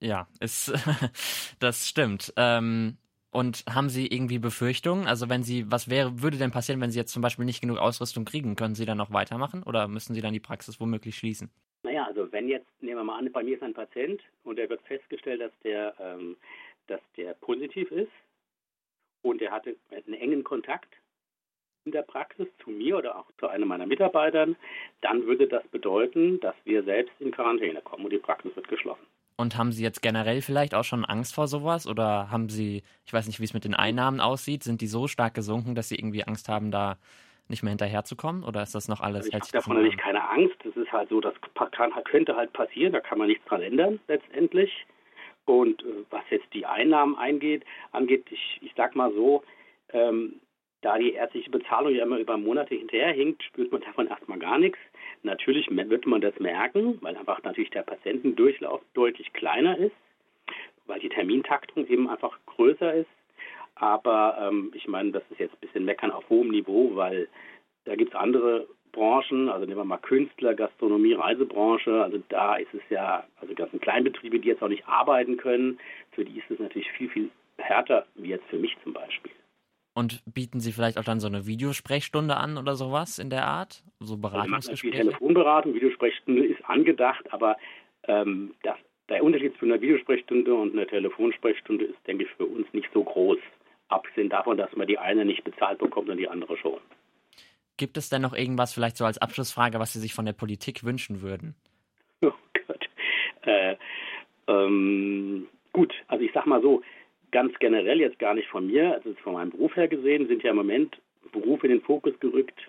Ja, 0.00 0.28
ist, 0.40 0.72
das 1.60 1.88
stimmt. 1.88 2.32
Ähm, 2.36 2.98
und 3.32 3.64
haben 3.72 3.88
Sie 3.88 4.06
irgendwie 4.06 4.38
Befürchtungen? 4.38 5.06
Also 5.06 5.28
wenn 5.28 5.42
Sie, 5.42 5.70
was 5.70 5.88
wäre, 5.88 6.20
würde 6.20 6.36
denn 6.36 6.50
passieren, 6.50 6.80
wenn 6.80 6.90
Sie 6.90 6.98
jetzt 6.98 7.12
zum 7.12 7.22
Beispiel 7.22 7.44
nicht 7.44 7.60
genug 7.60 7.78
Ausrüstung 7.78 8.24
kriegen? 8.24 8.56
Können 8.56 8.74
Sie 8.74 8.86
dann 8.86 8.98
noch 8.98 9.12
weitermachen 9.12 9.62
oder 9.62 9.86
müssen 9.88 10.14
Sie 10.14 10.20
dann 10.20 10.32
die 10.32 10.40
Praxis 10.40 10.80
womöglich 10.80 11.16
schließen? 11.16 11.50
Naja, 11.82 12.04
also 12.04 12.30
wenn 12.32 12.48
jetzt, 12.48 12.68
nehmen 12.80 12.98
wir 12.98 13.04
mal 13.04 13.18
an, 13.18 13.30
bei 13.32 13.42
mir 13.42 13.54
ist 13.54 13.62
ein 13.62 13.72
Patient 13.72 14.20
und 14.42 14.58
er 14.58 14.68
wird 14.68 14.82
festgestellt, 14.82 15.40
dass 15.40 15.52
der, 15.62 15.94
ähm, 16.00 16.36
dass 16.86 17.00
der 17.16 17.34
positiv 17.34 17.90
ist 17.90 18.12
und 19.22 19.42
er 19.42 19.52
hatte 19.52 19.76
einen 19.90 20.14
engen 20.14 20.44
Kontakt 20.44 20.88
in 21.84 21.92
der 21.92 22.02
Praxis 22.02 22.48
zu 22.62 22.70
mir 22.70 22.98
oder 22.98 23.18
auch 23.18 23.26
zu 23.38 23.48
einem 23.48 23.68
meiner 23.68 23.86
Mitarbeitern, 23.86 24.56
dann 25.00 25.26
würde 25.26 25.48
das 25.48 25.66
bedeuten, 25.68 26.40
dass 26.40 26.54
wir 26.64 26.82
selbst 26.82 27.14
in 27.20 27.30
Quarantäne 27.30 27.80
kommen 27.80 28.04
und 28.04 28.12
die 28.12 28.18
Praxis 28.18 28.54
wird 28.54 28.68
geschlossen. 28.68 29.06
Und 29.36 29.56
haben 29.56 29.72
Sie 29.72 29.82
jetzt 29.82 30.02
generell 30.02 30.42
vielleicht 30.42 30.74
auch 30.74 30.84
schon 30.84 31.06
Angst 31.06 31.34
vor 31.34 31.48
sowas? 31.48 31.86
Oder 31.86 32.30
haben 32.30 32.50
Sie, 32.50 32.82
ich 33.06 33.12
weiß 33.12 33.26
nicht, 33.26 33.40
wie 33.40 33.44
es 33.44 33.54
mit 33.54 33.64
den 33.64 33.74
Einnahmen 33.74 34.20
aussieht, 34.20 34.62
sind 34.62 34.82
die 34.82 34.86
so 34.86 35.08
stark 35.08 35.32
gesunken, 35.32 35.74
dass 35.74 35.88
Sie 35.88 35.96
irgendwie 35.96 36.24
Angst 36.24 36.50
haben, 36.50 36.70
da 36.70 36.98
nicht 37.48 37.62
mehr 37.62 37.70
hinterherzukommen? 37.70 38.44
Oder 38.44 38.62
ist 38.62 38.74
das 38.74 38.86
noch 38.88 39.00
alles? 39.00 39.24
Also 39.24 39.28
ich 39.28 39.34
habe 39.34 39.52
davon 39.52 39.76
natürlich 39.76 39.98
keine 39.98 40.28
Angst. 40.28 40.56
Das 40.62 40.76
ist 40.76 40.92
halt 40.92 41.08
so, 41.08 41.22
das 41.22 41.32
kann, 41.72 41.90
könnte 42.04 42.36
halt 42.36 42.52
passieren, 42.52 42.92
da 42.92 43.00
kann 43.00 43.16
man 43.16 43.28
nichts 43.28 43.44
dran 43.46 43.62
ändern 43.62 43.98
letztendlich. 44.08 44.86
Und 45.50 45.82
äh, 45.82 46.04
was 46.10 46.22
jetzt 46.30 46.54
die 46.54 46.64
Einnahmen 46.64 47.16
eingeht, 47.16 47.64
angeht, 47.90 48.24
ich, 48.30 48.60
ich 48.62 48.72
sag 48.76 48.94
mal 48.94 49.12
so, 49.12 49.42
ähm, 49.92 50.40
da 50.80 50.96
die 50.96 51.14
ärztliche 51.14 51.50
Bezahlung 51.50 51.92
ja 51.92 52.04
immer 52.04 52.18
über 52.18 52.36
Monate 52.36 52.76
hinterherhinkt, 52.76 53.42
spürt 53.42 53.72
man 53.72 53.80
davon 53.80 54.06
erstmal 54.06 54.38
gar 54.38 54.60
nichts. 54.60 54.78
Natürlich 55.24 55.66
wird 55.68 56.06
man 56.06 56.20
das 56.20 56.38
merken, 56.38 56.98
weil 57.02 57.16
einfach 57.16 57.42
natürlich 57.42 57.70
der 57.70 57.82
Patientendurchlauf 57.82 58.80
deutlich 58.94 59.32
kleiner 59.32 59.76
ist, 59.76 59.96
weil 60.86 61.00
die 61.00 61.08
Termintaktung 61.08 61.84
eben 61.88 62.08
einfach 62.08 62.38
größer 62.46 62.94
ist. 62.94 63.10
Aber 63.74 64.38
ähm, 64.40 64.70
ich 64.74 64.86
meine, 64.86 65.10
das 65.10 65.24
ist 65.30 65.40
jetzt 65.40 65.54
ein 65.54 65.66
bisschen 65.66 65.84
meckern 65.84 66.12
auf 66.12 66.28
hohem 66.30 66.50
Niveau, 66.50 66.94
weil 66.94 67.28
da 67.86 67.96
gibt 67.96 68.14
es 68.14 68.20
andere 68.20 68.68
Branchen, 68.92 69.48
also 69.48 69.66
nehmen 69.66 69.78
wir 69.78 69.84
mal 69.84 69.98
Künstler, 69.98 70.54
Gastronomie, 70.54 71.14
Reisebranche, 71.14 72.02
also 72.02 72.22
da 72.28 72.56
ist 72.56 72.72
es 72.74 72.82
ja, 72.90 73.24
also 73.40 73.54
ganzen 73.54 73.80
Kleinbetriebe, 73.80 74.38
die 74.38 74.48
jetzt 74.48 74.62
auch 74.62 74.68
nicht 74.68 74.86
arbeiten 74.86 75.36
können, 75.36 75.78
für 76.12 76.24
die 76.24 76.38
ist 76.38 76.50
es 76.50 76.58
natürlich 76.58 76.90
viel, 76.92 77.08
viel 77.08 77.30
härter, 77.58 78.06
wie 78.14 78.28
jetzt 78.28 78.46
für 78.48 78.58
mich 78.58 78.76
zum 78.82 78.92
Beispiel. 78.92 79.32
Und 79.94 80.22
bieten 80.24 80.60
Sie 80.60 80.72
vielleicht 80.72 80.98
auch 80.98 81.04
dann 81.04 81.20
so 81.20 81.26
eine 81.26 81.46
Videosprechstunde 81.46 82.36
an 82.36 82.58
oder 82.58 82.74
sowas 82.74 83.18
in 83.18 83.28
der 83.28 83.46
Art? 83.46 83.82
So 83.98 84.16
Beratungsgespräche? 84.16 84.96
Also 84.96 85.10
Telefonberatung, 85.10 85.74
Videosprechstunde 85.74 86.46
ist 86.46 86.64
angedacht, 86.64 87.24
aber 87.32 87.56
ähm, 88.04 88.54
das, 88.62 88.76
der 89.08 89.24
Unterschied 89.24 89.52
zwischen 89.58 89.72
einer 89.72 89.82
Videosprechstunde 89.82 90.54
und 90.54 90.72
einer 90.72 90.86
Telefonsprechstunde 90.86 91.86
ist, 91.86 91.98
denke 92.06 92.24
ich, 92.24 92.30
für 92.30 92.46
uns 92.46 92.66
nicht 92.72 92.88
so 92.94 93.02
groß. 93.02 93.38
Abgesehen 93.88 94.28
davon, 94.28 94.56
dass 94.56 94.74
man 94.76 94.86
die 94.86 94.98
eine 94.98 95.24
nicht 95.24 95.42
bezahlt 95.42 95.78
bekommt 95.78 96.08
und 96.08 96.16
die 96.16 96.28
andere 96.28 96.56
schon. 96.56 96.78
Gibt 97.80 97.96
es 97.96 98.10
denn 98.10 98.20
noch 98.20 98.34
irgendwas 98.34 98.74
vielleicht 98.74 98.98
so 98.98 99.06
als 99.06 99.16
Abschlussfrage, 99.16 99.78
was 99.78 99.94
Sie 99.94 100.00
sich 100.00 100.12
von 100.12 100.26
der 100.26 100.34
Politik 100.34 100.84
wünschen 100.84 101.22
würden? 101.22 101.54
Oh 102.22 102.32
Gott. 102.66 102.88
Äh, 103.46 103.76
ähm, 104.46 105.48
gut, 105.72 105.94
also 106.06 106.22
ich 106.22 106.30
sag 106.34 106.44
mal 106.44 106.60
so, 106.60 106.82
ganz 107.30 107.58
generell 107.58 107.98
jetzt 107.98 108.18
gar 108.18 108.34
nicht 108.34 108.48
von 108.48 108.66
mir, 108.66 108.92
also 108.92 109.14
von 109.22 109.32
meinem 109.32 109.48
Beruf 109.48 109.74
her 109.76 109.88
gesehen, 109.88 110.28
sind 110.28 110.42
ja 110.42 110.50
im 110.50 110.58
Moment 110.58 111.00
Berufe 111.32 111.68
in 111.68 111.72
den 111.72 111.80
Fokus 111.80 112.12
gerückt, 112.20 112.60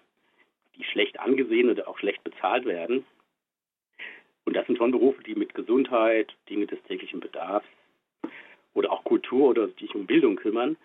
die 0.78 0.86
schlecht 0.86 1.20
angesehen 1.20 1.70
oder 1.70 1.90
auch 1.90 1.98
schlecht 1.98 2.24
bezahlt 2.24 2.64
werden. 2.64 3.04
Und 4.46 4.56
das 4.56 4.66
sind 4.66 4.78
schon 4.78 4.92
Berufe, 4.92 5.22
die 5.24 5.36
mit 5.36 5.54
Gesundheit, 5.54 6.34
Dinge 6.50 6.68
des 6.68 6.82
täglichen 6.84 7.20
Bedarfs 7.20 7.68
oder 8.74 8.94
auch 8.94 9.04
Kultur 9.04 9.50
oder 9.50 9.68
sich 9.68 9.94
um 9.94 10.06
Bildung 10.06 10.38
kümmern. 10.38 10.78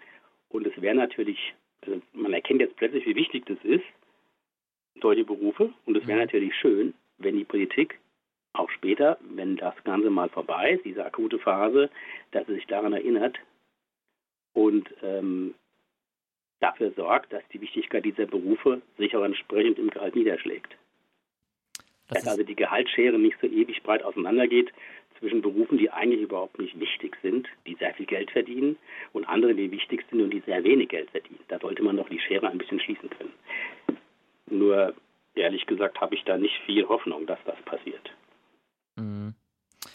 Und 0.48 0.66
es 0.66 0.82
wäre 0.82 0.96
natürlich, 0.96 1.54
also 1.82 2.02
man 2.12 2.32
erkennt 2.32 2.60
jetzt 2.60 2.74
plötzlich, 2.74 3.06
wie 3.06 3.14
wichtig 3.14 3.46
das 3.46 3.58
ist, 3.62 3.84
solche 5.00 5.24
Berufe. 5.24 5.72
Und 5.84 5.96
es 5.96 6.06
wäre 6.06 6.18
mhm. 6.18 6.24
natürlich 6.24 6.54
schön, 6.54 6.94
wenn 7.18 7.36
die 7.36 7.44
Politik 7.44 7.98
auch 8.52 8.70
später, 8.70 9.18
wenn 9.20 9.56
das 9.56 9.74
Ganze 9.84 10.10
mal 10.10 10.28
vorbei 10.28 10.72
ist, 10.72 10.84
diese 10.84 11.04
akute 11.04 11.38
Phase, 11.38 11.90
dass 12.30 12.46
sie 12.46 12.54
sich 12.54 12.66
daran 12.66 12.92
erinnert 12.92 13.38
und 14.54 14.88
ähm, 15.02 15.54
dafür 16.60 16.90
sorgt, 16.92 17.32
dass 17.32 17.42
die 17.52 17.60
Wichtigkeit 17.60 18.04
dieser 18.04 18.26
Berufe 18.26 18.80
sich 18.96 19.14
auch 19.14 19.24
entsprechend 19.24 19.78
im 19.78 19.90
Gehalt 19.90 20.16
niederschlägt. 20.16 20.74
Das 22.08 22.22
dass 22.22 22.28
also 22.28 22.44
die 22.44 22.54
Gehaltsschere 22.54 23.18
nicht 23.18 23.36
so 23.40 23.46
ewig 23.46 23.82
breit 23.82 24.02
auseinandergeht 24.02 24.72
zwischen 25.18 25.42
Berufen, 25.42 25.78
die 25.78 25.90
eigentlich 25.90 26.22
überhaupt 26.22 26.58
nicht 26.58 26.78
wichtig 26.78 27.16
sind, 27.22 27.48
die 27.66 27.74
sehr 27.74 27.94
viel 27.94 28.06
Geld 28.06 28.30
verdienen, 28.30 28.76
und 29.12 29.24
anderen, 29.24 29.56
die 29.56 29.70
wichtig 29.70 30.04
sind 30.10 30.20
und 30.20 30.30
die 30.30 30.40
sehr 30.40 30.62
wenig 30.62 30.88
Geld 30.88 31.10
verdienen. 31.10 31.40
Da 31.48 31.58
sollte 31.58 31.82
man 31.82 31.96
doch 31.96 32.08
die 32.08 32.20
Schere 32.20 32.48
ein 32.48 32.58
bisschen 32.58 32.80
schließen 32.80 33.10
können. 33.10 33.32
Nur 34.50 34.94
ehrlich 35.34 35.66
gesagt 35.66 36.00
habe 36.00 36.14
ich 36.14 36.24
da 36.24 36.36
nicht 36.36 36.54
viel 36.64 36.86
Hoffnung, 36.88 37.26
dass 37.26 37.38
das 37.44 37.56
passiert. 37.64 38.10
Mhm. 38.96 39.34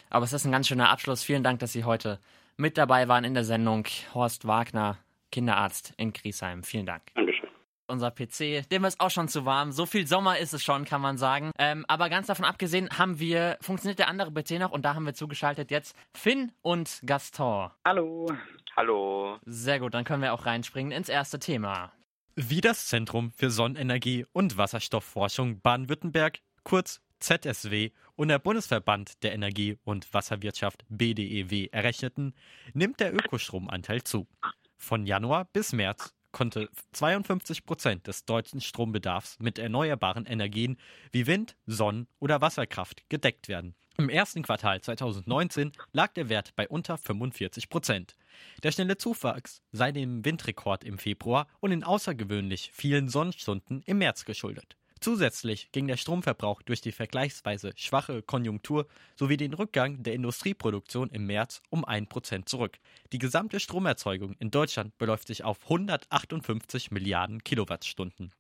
Aber 0.09 0.25
es 0.25 0.33
ist 0.33 0.45
ein 0.45 0.51
ganz 0.51 0.67
schöner 0.67 0.89
Abschluss. 0.89 1.23
Vielen 1.23 1.43
Dank, 1.43 1.59
dass 1.59 1.73
Sie 1.73 1.83
heute 1.83 2.19
mit 2.57 2.77
dabei 2.77 3.07
waren 3.07 3.23
in 3.23 3.33
der 3.33 3.43
Sendung. 3.43 3.85
Horst 4.13 4.45
Wagner, 4.47 4.97
Kinderarzt 5.31 5.93
in 5.97 6.13
Griesheim. 6.13 6.63
Vielen 6.63 6.85
Dank. 6.85 7.03
Dankeschön. 7.15 7.49
Unser 7.87 8.11
PC, 8.11 8.69
dem 8.69 8.85
ist 8.85 9.01
auch 9.01 9.09
schon 9.09 9.27
zu 9.27 9.45
warm. 9.45 9.73
So 9.73 9.85
viel 9.85 10.07
Sommer 10.07 10.37
ist 10.37 10.53
es 10.53 10.63
schon, 10.63 10.85
kann 10.85 11.01
man 11.01 11.17
sagen. 11.17 11.51
Ähm, 11.59 11.83
aber 11.89 12.09
ganz 12.09 12.27
davon 12.27 12.45
abgesehen, 12.45 12.87
haben 12.97 13.19
wir, 13.19 13.57
funktioniert 13.59 13.99
der 13.99 14.07
andere 14.07 14.31
PC 14.31 14.59
noch 14.59 14.71
und 14.71 14.85
da 14.85 14.95
haben 14.95 15.05
wir 15.05 15.13
zugeschaltet 15.13 15.71
jetzt 15.71 15.97
Finn 16.15 16.53
und 16.61 17.01
Gaston. 17.05 17.69
Hallo. 17.85 18.27
Hallo. 18.77 19.37
Sehr 19.45 19.81
gut, 19.81 19.93
dann 19.93 20.05
können 20.05 20.23
wir 20.23 20.33
auch 20.33 20.45
reinspringen 20.45 20.93
ins 20.93 21.09
erste 21.09 21.37
Thema. 21.37 21.91
Wie 22.35 22.61
das 22.61 22.87
Zentrum 22.87 23.31
für 23.31 23.51
Sonnenenergie 23.51 24.25
und 24.31 24.55
Wasserstoffforschung 24.55 25.59
Baden-Württemberg, 25.59 26.39
kurz 26.63 27.01
ZSW 27.19 27.91
und 28.15 28.29
der 28.29 28.39
Bundesverband 28.39 29.21
der 29.23 29.33
Energie- 29.33 29.77
und 29.83 30.13
Wasserwirtschaft 30.13 30.85
BDEW 30.87 31.67
errechneten, 31.73 32.33
nimmt 32.73 33.01
der 33.01 33.13
Ökostromanteil 33.13 34.03
zu. 34.03 34.27
Von 34.77 35.05
Januar 35.05 35.45
bis 35.51 35.73
März 35.73 36.13
konnte 36.31 36.69
52 36.93 37.65
Prozent 37.65 38.07
des 38.07 38.23
deutschen 38.23 38.61
Strombedarfs 38.61 39.37
mit 39.39 39.59
erneuerbaren 39.59 40.25
Energien 40.25 40.77
wie 41.11 41.27
Wind, 41.27 41.57
Sonnen 41.65 42.07
oder 42.19 42.39
Wasserkraft 42.39 43.09
gedeckt 43.09 43.49
werden. 43.49 43.75
Im 43.97 44.07
ersten 44.07 44.41
Quartal 44.41 44.79
2019 44.79 45.73
lag 45.91 46.13
der 46.13 46.29
Wert 46.29 46.55
bei 46.55 46.67
unter 46.69 46.97
45 46.97 47.69
Prozent. 47.69 48.15
Der 48.63 48.71
schnelle 48.71 48.97
Zuwachs 48.97 49.61
sei 49.71 49.91
dem 49.91 50.23
Windrekord 50.25 50.83
im 50.83 50.97
Februar 50.97 51.47
und 51.59 51.71
den 51.71 51.83
außergewöhnlich 51.83 52.71
vielen 52.73 53.09
Sonnenstunden 53.09 53.81
im 53.85 53.97
März 53.97 54.25
geschuldet. 54.25 54.77
Zusätzlich 55.03 55.71
ging 55.71 55.87
der 55.87 55.97
Stromverbrauch 55.97 56.61
durch 56.61 56.79
die 56.79 56.91
vergleichsweise 56.91 57.73
schwache 57.75 58.21
Konjunktur 58.21 58.85
sowie 59.15 59.35
den 59.35 59.55
Rückgang 59.55 60.03
der 60.03 60.13
Industrieproduktion 60.13 61.09
im 61.09 61.25
März 61.25 61.63
um 61.71 61.83
1% 61.83 62.45
zurück. 62.45 62.77
Die 63.11 63.17
gesamte 63.17 63.59
Stromerzeugung 63.59 64.35
in 64.37 64.51
Deutschland 64.51 64.95
beläuft 64.99 65.25
sich 65.25 65.43
auf 65.43 65.63
158 65.63 66.91
Milliarden 66.91 67.43
Kilowattstunden. 67.43 68.31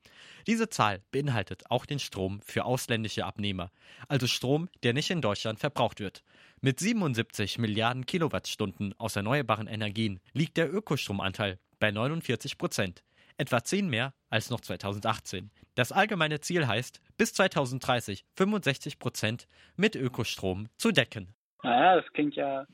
Diese 0.45 0.69
Zahl 0.69 1.01
beinhaltet 1.09 1.63
auch 1.71 1.87
den 1.87 1.97
Strom 1.97 2.41
für 2.43 2.63
ausländische 2.63 3.25
Abnehmer, 3.25 3.71
also 4.07 4.27
Strom, 4.27 4.69
der 4.83 4.93
nicht 4.93 5.09
in 5.09 5.21
Deutschland 5.21 5.59
verbraucht 5.59 5.99
wird. 5.99 6.23
Mit 6.59 6.79
77 6.79 7.57
Milliarden 7.57 8.05
Kilowattstunden 8.05 8.93
aus 8.99 9.15
erneuerbaren 9.15 9.65
Energien 9.65 10.19
liegt 10.33 10.57
der 10.57 10.71
Ökostromanteil 10.71 11.57
bei 11.79 11.89
49 11.89 12.59
Prozent, 12.59 13.03
etwa 13.41 13.63
10 13.63 13.89
mehr 13.89 14.13
als 14.29 14.49
noch 14.49 14.61
2018. 14.61 15.49
Das 15.75 15.91
allgemeine 15.91 16.39
Ziel 16.39 16.67
heißt, 16.67 17.01
bis 17.17 17.33
2030 17.33 18.23
65 18.35 18.99
Prozent 18.99 19.47
mit 19.75 19.95
Ökostrom 19.95 20.67
zu 20.77 20.91
decken. 20.91 21.33
Naja, 21.63 21.95
das 21.99 22.13
klingt 22.13 22.35
ja 22.35 22.65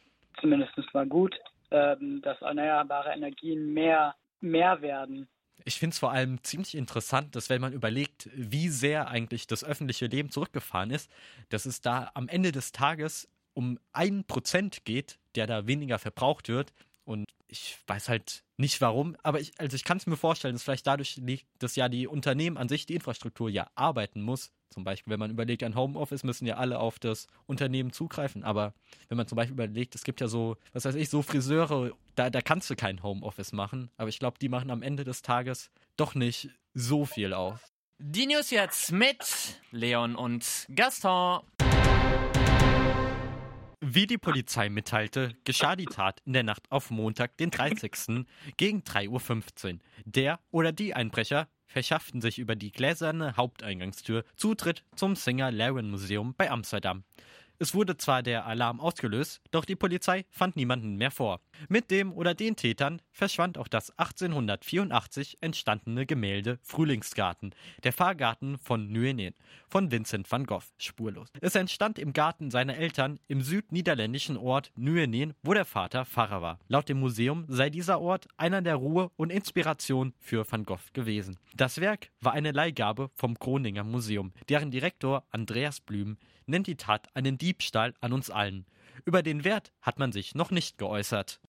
zumindest 0.41 0.73
mal 0.93 1.07
gut, 1.07 1.35
ähm, 1.71 2.21
dass 2.21 2.41
erneuerbare 2.41 3.11
Energien 3.11 3.73
mehr, 3.73 4.15
mehr 4.41 4.81
werden. 4.81 5.27
Ich 5.63 5.79
finde 5.79 5.93
es 5.93 5.99
vor 5.99 6.11
allem 6.11 6.43
ziemlich 6.43 6.75
interessant, 6.75 7.35
dass 7.35 7.49
wenn 7.49 7.61
man 7.61 7.73
überlegt, 7.73 8.29
wie 8.33 8.69
sehr 8.69 9.07
eigentlich 9.07 9.47
das 9.47 9.63
öffentliche 9.63 10.05
Leben 10.05 10.29
zurückgefahren 10.29 10.91
ist, 10.91 11.11
dass 11.49 11.65
es 11.65 11.81
da 11.81 12.11
am 12.13 12.27
Ende 12.27 12.51
des 12.51 12.71
Tages 12.71 13.29
um 13.53 13.79
ein 13.91 14.23
Prozent 14.25 14.85
geht, 14.85 15.17
der 15.35 15.47
da 15.47 15.65
weniger 15.65 15.97
verbraucht 15.97 16.47
wird. 16.47 16.73
Und 17.05 17.25
ich 17.47 17.77
weiß 17.87 18.09
halt 18.09 18.43
nicht 18.57 18.81
warum, 18.81 19.15
aber 19.23 19.39
ich, 19.39 19.59
also 19.59 19.75
ich 19.75 19.83
kann 19.83 19.97
es 19.97 20.07
mir 20.07 20.17
vorstellen, 20.17 20.53
dass 20.53 20.63
vielleicht 20.63 20.87
dadurch 20.87 21.17
liegt, 21.17 21.45
dass 21.59 21.75
ja 21.75 21.89
die 21.89 22.07
Unternehmen 22.07 22.57
an 22.57 22.69
sich, 22.69 22.85
die 22.85 22.95
Infrastruktur 22.95 23.49
ja 23.49 23.69
arbeiten 23.75 24.21
muss. 24.21 24.51
Zum 24.69 24.83
Beispiel, 24.83 25.11
wenn 25.11 25.19
man 25.19 25.31
überlegt, 25.31 25.63
an 25.63 25.75
Homeoffice 25.75 26.23
müssen 26.23 26.45
ja 26.45 26.57
alle 26.57 26.79
auf 26.79 26.99
das 26.99 27.27
Unternehmen 27.45 27.93
zugreifen. 27.93 28.43
Aber 28.43 28.73
wenn 29.07 29.17
man 29.17 29.27
zum 29.27 29.37
Beispiel 29.37 29.53
überlegt, 29.53 29.95
es 29.95 30.03
gibt 30.03 30.19
ja 30.19 30.27
so, 30.27 30.57
was 30.73 30.85
weiß 30.85 30.95
ich, 30.95 31.09
so 31.09 31.21
Friseure, 31.21 31.91
da, 32.15 32.29
da 32.29 32.41
kannst 32.41 32.69
du 32.69 32.75
kein 32.75 33.01
Homeoffice 33.01 33.53
machen. 33.53 33.89
Aber 33.97 34.09
ich 34.09 34.19
glaube, 34.19 34.37
die 34.39 34.49
machen 34.49 34.69
am 34.69 34.81
Ende 34.81 35.03
des 35.03 35.21
Tages 35.21 35.71
doch 35.95 36.15
nicht 36.15 36.49
so 36.73 37.05
viel 37.05 37.33
aus. 37.33 37.59
Die 37.99 38.27
News 38.27 38.51
jetzt 38.51 38.91
mit 38.91 39.61
Leon 39.71 40.15
und 40.15 40.67
Gaston. 40.75 41.41
Wie 43.79 44.07
die 44.07 44.17
Polizei 44.17 44.69
mitteilte, 44.69 45.35
geschah 45.43 45.75
die 45.75 45.85
Tat 45.85 46.19
in 46.25 46.33
der 46.33 46.41
Nacht 46.41 46.63
auf 46.71 46.89
Montag, 46.89 47.37
den 47.37 47.51
30. 47.51 48.25
gegen 48.57 48.79
3.15 48.79 49.73
Uhr. 49.73 49.79
Der 50.03 50.39
oder 50.49 50.71
die 50.71 50.95
Einbrecher 50.95 51.47
verschafften 51.67 52.19
sich 52.19 52.39
über 52.39 52.55
die 52.55 52.71
gläserne 52.71 53.37
Haupteingangstür 53.37 54.23
Zutritt 54.35 54.83
zum 54.95 55.15
Singer 55.15 55.51
Laren 55.51 55.91
Museum 55.91 56.33
bei 56.35 56.49
Amsterdam. 56.49 57.03
Es 57.59 57.73
wurde 57.73 57.97
zwar 57.97 58.21
der 58.21 58.45
Alarm 58.45 58.79
ausgelöst, 58.79 59.41
doch 59.49 59.65
die 59.65 59.75
Polizei 59.75 60.25
fand 60.29 60.55
niemanden 60.55 60.95
mehr 60.95 61.09
vor. 61.09 61.41
Mit 61.69 61.89
dem 61.89 62.13
oder 62.13 62.35
den 62.35 62.55
Tätern 62.55 63.01
verschwand 63.11 63.57
auch 63.57 63.67
das 63.67 63.89
1884 63.97 65.39
entstandene 65.41 66.05
Gemälde 66.05 66.59
Frühlingsgarten, 66.61 67.55
der 67.83 67.93
Fahrgarten 67.93 68.59
von 68.59 68.91
Nuenen, 68.91 69.33
von 69.67 69.89
Vincent 69.89 70.31
van 70.31 70.45
Gogh, 70.45 70.65
spurlos. 70.77 71.29
Es 71.41 71.55
entstand 71.55 71.97
im 71.97 72.13
Garten 72.13 72.51
seiner 72.51 72.77
Eltern 72.77 73.19
im 73.27 73.41
südniederländischen 73.41 74.37
Ort 74.37 74.71
Nuenen, 74.75 75.33
wo 75.41 75.55
der 75.55 75.65
Vater 75.65 76.05
Pfarrer 76.05 76.43
war. 76.43 76.59
Laut 76.67 76.89
dem 76.89 76.99
Museum 76.99 77.45
sei 77.47 77.71
dieser 77.71 77.99
Ort 77.99 78.27
einer 78.37 78.61
der 78.61 78.75
Ruhe 78.75 79.09
und 79.15 79.31
Inspiration 79.31 80.13
für 80.19 80.45
Van 80.47 80.63
Gogh 80.63 80.77
gewesen. 80.93 81.39
Das 81.55 81.81
Werk 81.81 82.11
war 82.21 82.33
eine 82.33 82.51
Leihgabe 82.51 83.09
vom 83.15 83.33
Groninger 83.33 83.83
Museum, 83.83 84.31
deren 84.47 84.69
Direktor 84.69 85.25
Andreas 85.31 85.79
Blüm 85.79 86.17
nennt 86.47 86.67
die 86.67 86.77
Tat 86.77 87.07
einen 87.13 87.37
Diebstahl 87.37 87.93
an 88.01 88.13
uns 88.13 88.29
allen. 88.29 88.65
Über 89.05 89.21
den 89.21 89.43
Wert 89.43 89.71
hat 89.81 89.99
man 89.99 90.11
sich 90.11 90.33
noch 90.33 90.51
nicht 90.51 90.77
geäußert. 90.77 91.39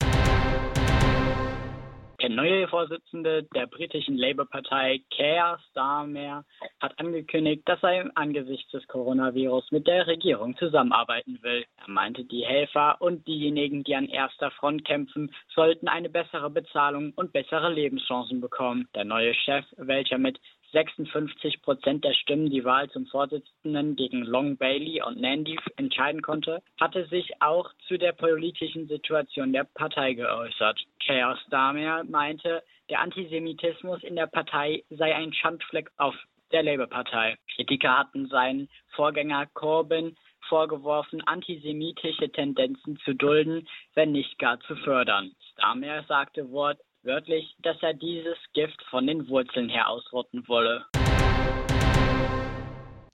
Der 2.20 2.30
neue 2.30 2.66
Vorsitzende 2.66 3.44
der 3.54 3.68
britischen 3.68 4.16
Labour-Partei, 4.16 5.02
Keir 5.16 5.56
Starmer, 5.70 6.44
hat 6.80 6.98
angekündigt, 6.98 7.62
dass 7.66 7.80
er 7.84 8.10
angesichts 8.16 8.72
des 8.72 8.84
Coronavirus 8.88 9.70
mit 9.70 9.86
der 9.86 10.08
Regierung 10.08 10.56
zusammenarbeiten 10.56 11.38
will. 11.42 11.64
Er 11.76 11.88
meinte, 11.88 12.24
die 12.24 12.44
Helfer 12.44 13.00
und 13.00 13.24
diejenigen, 13.28 13.84
die 13.84 13.94
an 13.94 14.08
erster 14.08 14.50
Front 14.50 14.84
kämpfen, 14.84 15.32
sollten 15.54 15.86
eine 15.86 16.08
bessere 16.08 16.50
Bezahlung 16.50 17.12
und 17.14 17.32
bessere 17.32 17.72
Lebenschancen 17.72 18.40
bekommen. 18.40 18.88
Der 18.96 19.04
neue 19.04 19.32
Chef, 19.34 19.64
welcher 19.76 20.18
mit 20.18 20.40
56 20.72 21.62
Prozent 21.62 22.04
der 22.04 22.12
Stimmen 22.14 22.50
die 22.50 22.64
Wahl 22.64 22.90
zum 22.90 23.06
Vorsitzenden 23.06 23.96
gegen 23.96 24.22
Long 24.22 24.56
Bailey 24.56 25.02
und 25.02 25.20
Nandy 25.20 25.58
entscheiden 25.76 26.22
konnte, 26.22 26.62
hatte 26.80 27.06
sich 27.06 27.32
auch 27.40 27.70
zu 27.86 27.96
der 27.96 28.12
politischen 28.12 28.86
Situation 28.86 29.52
der 29.52 29.64
Partei 29.64 30.14
geäußert. 30.14 30.80
Chaos 31.04 31.38
Damer 31.50 32.04
meinte, 32.04 32.62
der 32.90 33.00
Antisemitismus 33.00 34.02
in 34.02 34.16
der 34.16 34.26
Partei 34.26 34.84
sei 34.90 35.14
ein 35.14 35.32
Schandfleck 35.32 35.90
auf 35.96 36.14
der 36.52 36.62
Labour-Partei. 36.62 37.36
Kritiker 37.54 37.98
hatten 37.98 38.26
seinen 38.28 38.68
Vorgänger 38.94 39.46
Corbyn 39.54 40.16
vorgeworfen, 40.48 41.22
antisemitische 41.26 42.30
Tendenzen 42.30 42.98
zu 43.04 43.14
dulden, 43.14 43.68
wenn 43.94 44.12
nicht 44.12 44.38
gar 44.38 44.58
zu 44.60 44.76
fördern. 44.76 45.32
Stamer 45.52 46.04
sagte 46.04 46.50
wortwörtlich, 47.08 47.56
dass 47.62 47.76
er 47.82 47.94
dieses 47.94 48.36
Gift 48.52 48.82
von 48.90 49.06
den 49.06 49.28
Wurzeln 49.28 49.68
her 49.68 49.88
ausrotten 49.88 50.46
wolle. 50.46 50.84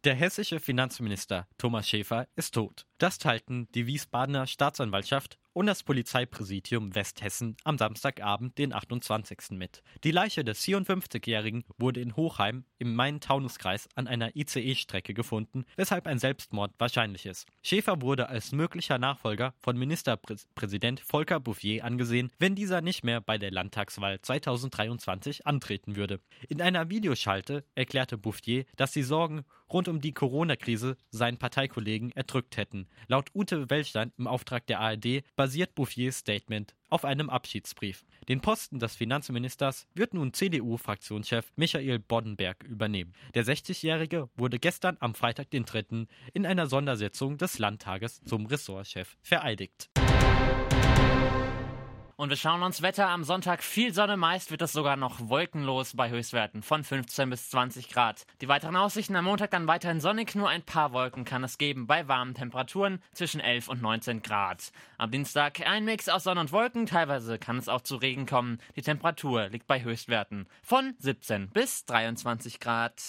Der 0.05 0.15
hessische 0.15 0.61
Finanzminister 0.61 1.47
Thomas 1.57 1.89
Schäfer 1.89 2.27
ist 2.37 2.53
tot. 2.55 2.87
Das 3.05 3.19
teilten 3.19 3.69
die 3.75 3.87
Wiesbadener 3.87 4.47
Staatsanwaltschaft 4.47 5.39
und 5.53 5.67
das 5.67 5.83
Polizeipräsidium 5.83 6.95
Westhessen 6.95 7.55
am 7.63 7.79
Samstagabend, 7.79 8.59
den 8.59 8.73
28. 8.73 9.51
mit. 9.51 9.83
Die 10.03 10.11
Leiche 10.11 10.43
des 10.43 10.65
54-Jährigen 10.65 11.65
wurde 11.79 12.01
in 12.01 12.17
Hochheim 12.17 12.65
im 12.79 12.95
Main-Taunus-Kreis 12.95 13.89
an 13.95 14.07
einer 14.07 14.35
ICE-Strecke 14.35 15.15
gefunden, 15.15 15.65
weshalb 15.77 16.07
ein 16.07 16.19
Selbstmord 16.19 16.73
wahrscheinlich 16.79 17.27
ist. 17.27 17.47
Schäfer 17.63 18.01
wurde 18.01 18.31
als 18.31 18.53
möglicher 18.53 18.99
Nachfolger 18.99 19.55
von 19.61 19.79
Ministerpräsident 19.79 21.01
Volker 21.01 21.41
Bouffier 21.41 21.85
angesehen, 21.85 22.33
wenn 22.39 22.57
dieser 22.57 22.81
nicht 22.81 23.05
mehr 23.05 23.21
bei 23.21 23.39
der 23.39 23.53
Landtagswahl 23.53 24.21
2023 24.21 25.47
antreten 25.47 25.97
würde. 25.97 26.21
In 26.49 26.61
einer 26.61 26.89
Videoschalte 26.89 27.65
erklärte 27.75 28.19
Bouffier, 28.19 28.65
dass 28.77 28.93
die 28.93 29.03
Sorgen 29.03 29.45
rund 29.73 29.89
um 29.89 30.01
die 30.01 30.13
Corona-Krise 30.13 30.97
seinen 31.11 31.39
Parteikollegen 31.39 32.11
erdrückt 32.13 32.57
hätten. 32.57 32.89
Laut 33.09 33.31
Ute 33.35 33.71
Welstein 33.71 34.13
im 34.19 34.27
Auftrag 34.27 34.67
der 34.67 34.81
ARD 34.81 35.23
basiert 35.37 35.75
Bouffiers 35.75 36.19
Statement 36.19 36.75
auf 36.91 37.05
einem 37.05 37.29
Abschiedsbrief. 37.29 38.05
Den 38.29 38.41
Posten 38.41 38.79
des 38.79 38.95
Finanzministers 38.95 39.87
wird 39.95 40.15
nun 40.15 40.33
CDU-Fraktionschef 40.33 41.53
Michael 41.57 41.99
Boddenberg 41.99 42.63
übernehmen. 42.65 43.13
Der 43.35 43.45
60-Jährige 43.45 44.29
wurde 44.37 44.59
gestern 44.59 44.97
am 45.01 45.15
Freitag 45.15 45.51
den 45.51 45.65
3. 45.65 46.07
in 46.33 46.47
einer 46.47 46.67
Sondersitzung 46.67 47.37
des 47.37 47.59
Landtages 47.59 48.23
zum 48.25 48.47
Ressortchef 48.47 49.17
vereidigt. 49.23 49.91
Und 52.17 52.29
wir 52.29 52.37
schauen 52.37 52.63
uns 52.63 52.81
Wetter 52.81 53.09
am 53.09 53.25
Sonntag. 53.25 53.65
Viel 53.65 53.93
Sonne, 53.93 54.17
meist 54.17 54.53
wird 54.53 54.63
es 54.63 54.73
sogar 54.73 54.97
noch 54.97 55.29
wolkenlos 55.29 55.97
bei 55.97 56.11
Höchstwerten 56.11 56.63
von 56.63 56.85
15 56.85 57.29
bis 57.29 57.51
20 57.51 57.89
Grad. 57.89 58.25
Die 58.41 58.47
weiteren 58.47 58.77
Aussichten 58.77 59.17
am 59.17 59.25
Montag 59.25 59.51
dann 59.51 59.67
weiterhin 59.67 60.01
sonnig, 60.01 60.37
nur 60.37 60.49
ein 60.49 60.63
paar 60.63 60.93
Wolken 60.93 61.25
kann 61.25 61.43
es 61.43 61.59
geben 61.59 61.89
bei 61.89 62.07
warmen 62.07 62.35
Temperaturen 62.35 63.03
zwischen 63.15 63.41
11 63.41 63.69
und 63.69 63.83
19 63.83 64.23
Grad. 64.23 64.71
Am 64.97 65.11
Dienstag 65.11 65.61
ein 65.67 65.85
Mix 65.85 66.09
aus 66.09 66.23
Sonne 66.23 66.41
und 66.41 66.53
Wolken, 66.53 66.87
teilweise 66.87 67.37
kann 67.41 67.59
es 67.59 67.69
auch 67.69 67.81
zu 67.81 67.97
Regen 67.97 68.27
kommen. 68.27 68.61
Die 68.77 68.83
Temperatur 68.83 69.49
liegt 69.49 69.67
bei 69.67 69.83
Höchstwerten 69.83 70.47
von 70.63 70.95
17 71.01 71.49
bis 71.51 71.85
23 71.85 72.61
Grad. 72.61 73.03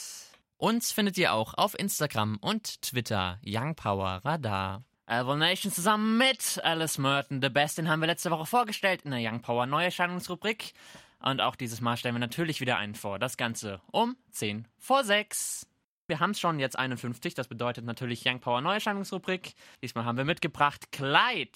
Uns 0.58 0.92
findet 0.92 1.18
ihr 1.20 1.34
auch 1.34 1.54
auf 1.54 1.78
Instagram 1.78 2.38
und 2.42 2.82
Twitter 2.82 3.40
Young 3.46 3.76
Power 3.76 4.22
Radar. 4.24 4.84
Elbow 5.08 5.36
Nation 5.36 5.72
zusammen 5.72 6.18
mit 6.18 6.60
Alice 6.64 6.98
Merton. 6.98 7.40
The 7.40 7.50
Best, 7.50 7.78
den 7.78 7.90
haben 7.90 8.00
wir 8.00 8.08
letzte 8.08 8.32
Woche 8.32 8.48
vorgestellt 8.48 9.04
in 9.04 9.12
der 9.12 9.20
Young 9.22 9.42
Power 9.42 9.68
Neuerscheinungsrubrik. 9.68 10.74
Und 11.20 11.42
auch 11.42 11.56
dieses 11.56 11.80
Mal 11.80 11.96
stellen 11.96 12.16
wir 12.16 12.20
natürlich 12.20 12.60
wieder 12.60 12.78
einen 12.78 12.96
vor. 12.96 13.20
Das 13.20 13.38
Ganze 13.38 13.82
um 13.92 14.18
10 14.32 14.68
vor 14.80 15.04
6. 15.04 15.70
Wir 16.08 16.20
haben 16.20 16.32
es 16.32 16.40
schon 16.40 16.60
jetzt 16.60 16.78
51, 16.78 17.36
das 17.36 17.48
bedeutet 17.48 17.86
natürlich 17.86 18.24
Young 18.26 18.40
Power 18.40 18.62
Neuerscheinungsrubrik. 18.62 19.54
Diesmal 19.82 20.06
haben 20.06 20.18
wir 20.18 20.26
mitgebracht 20.26 20.92
Clyde 20.92 21.52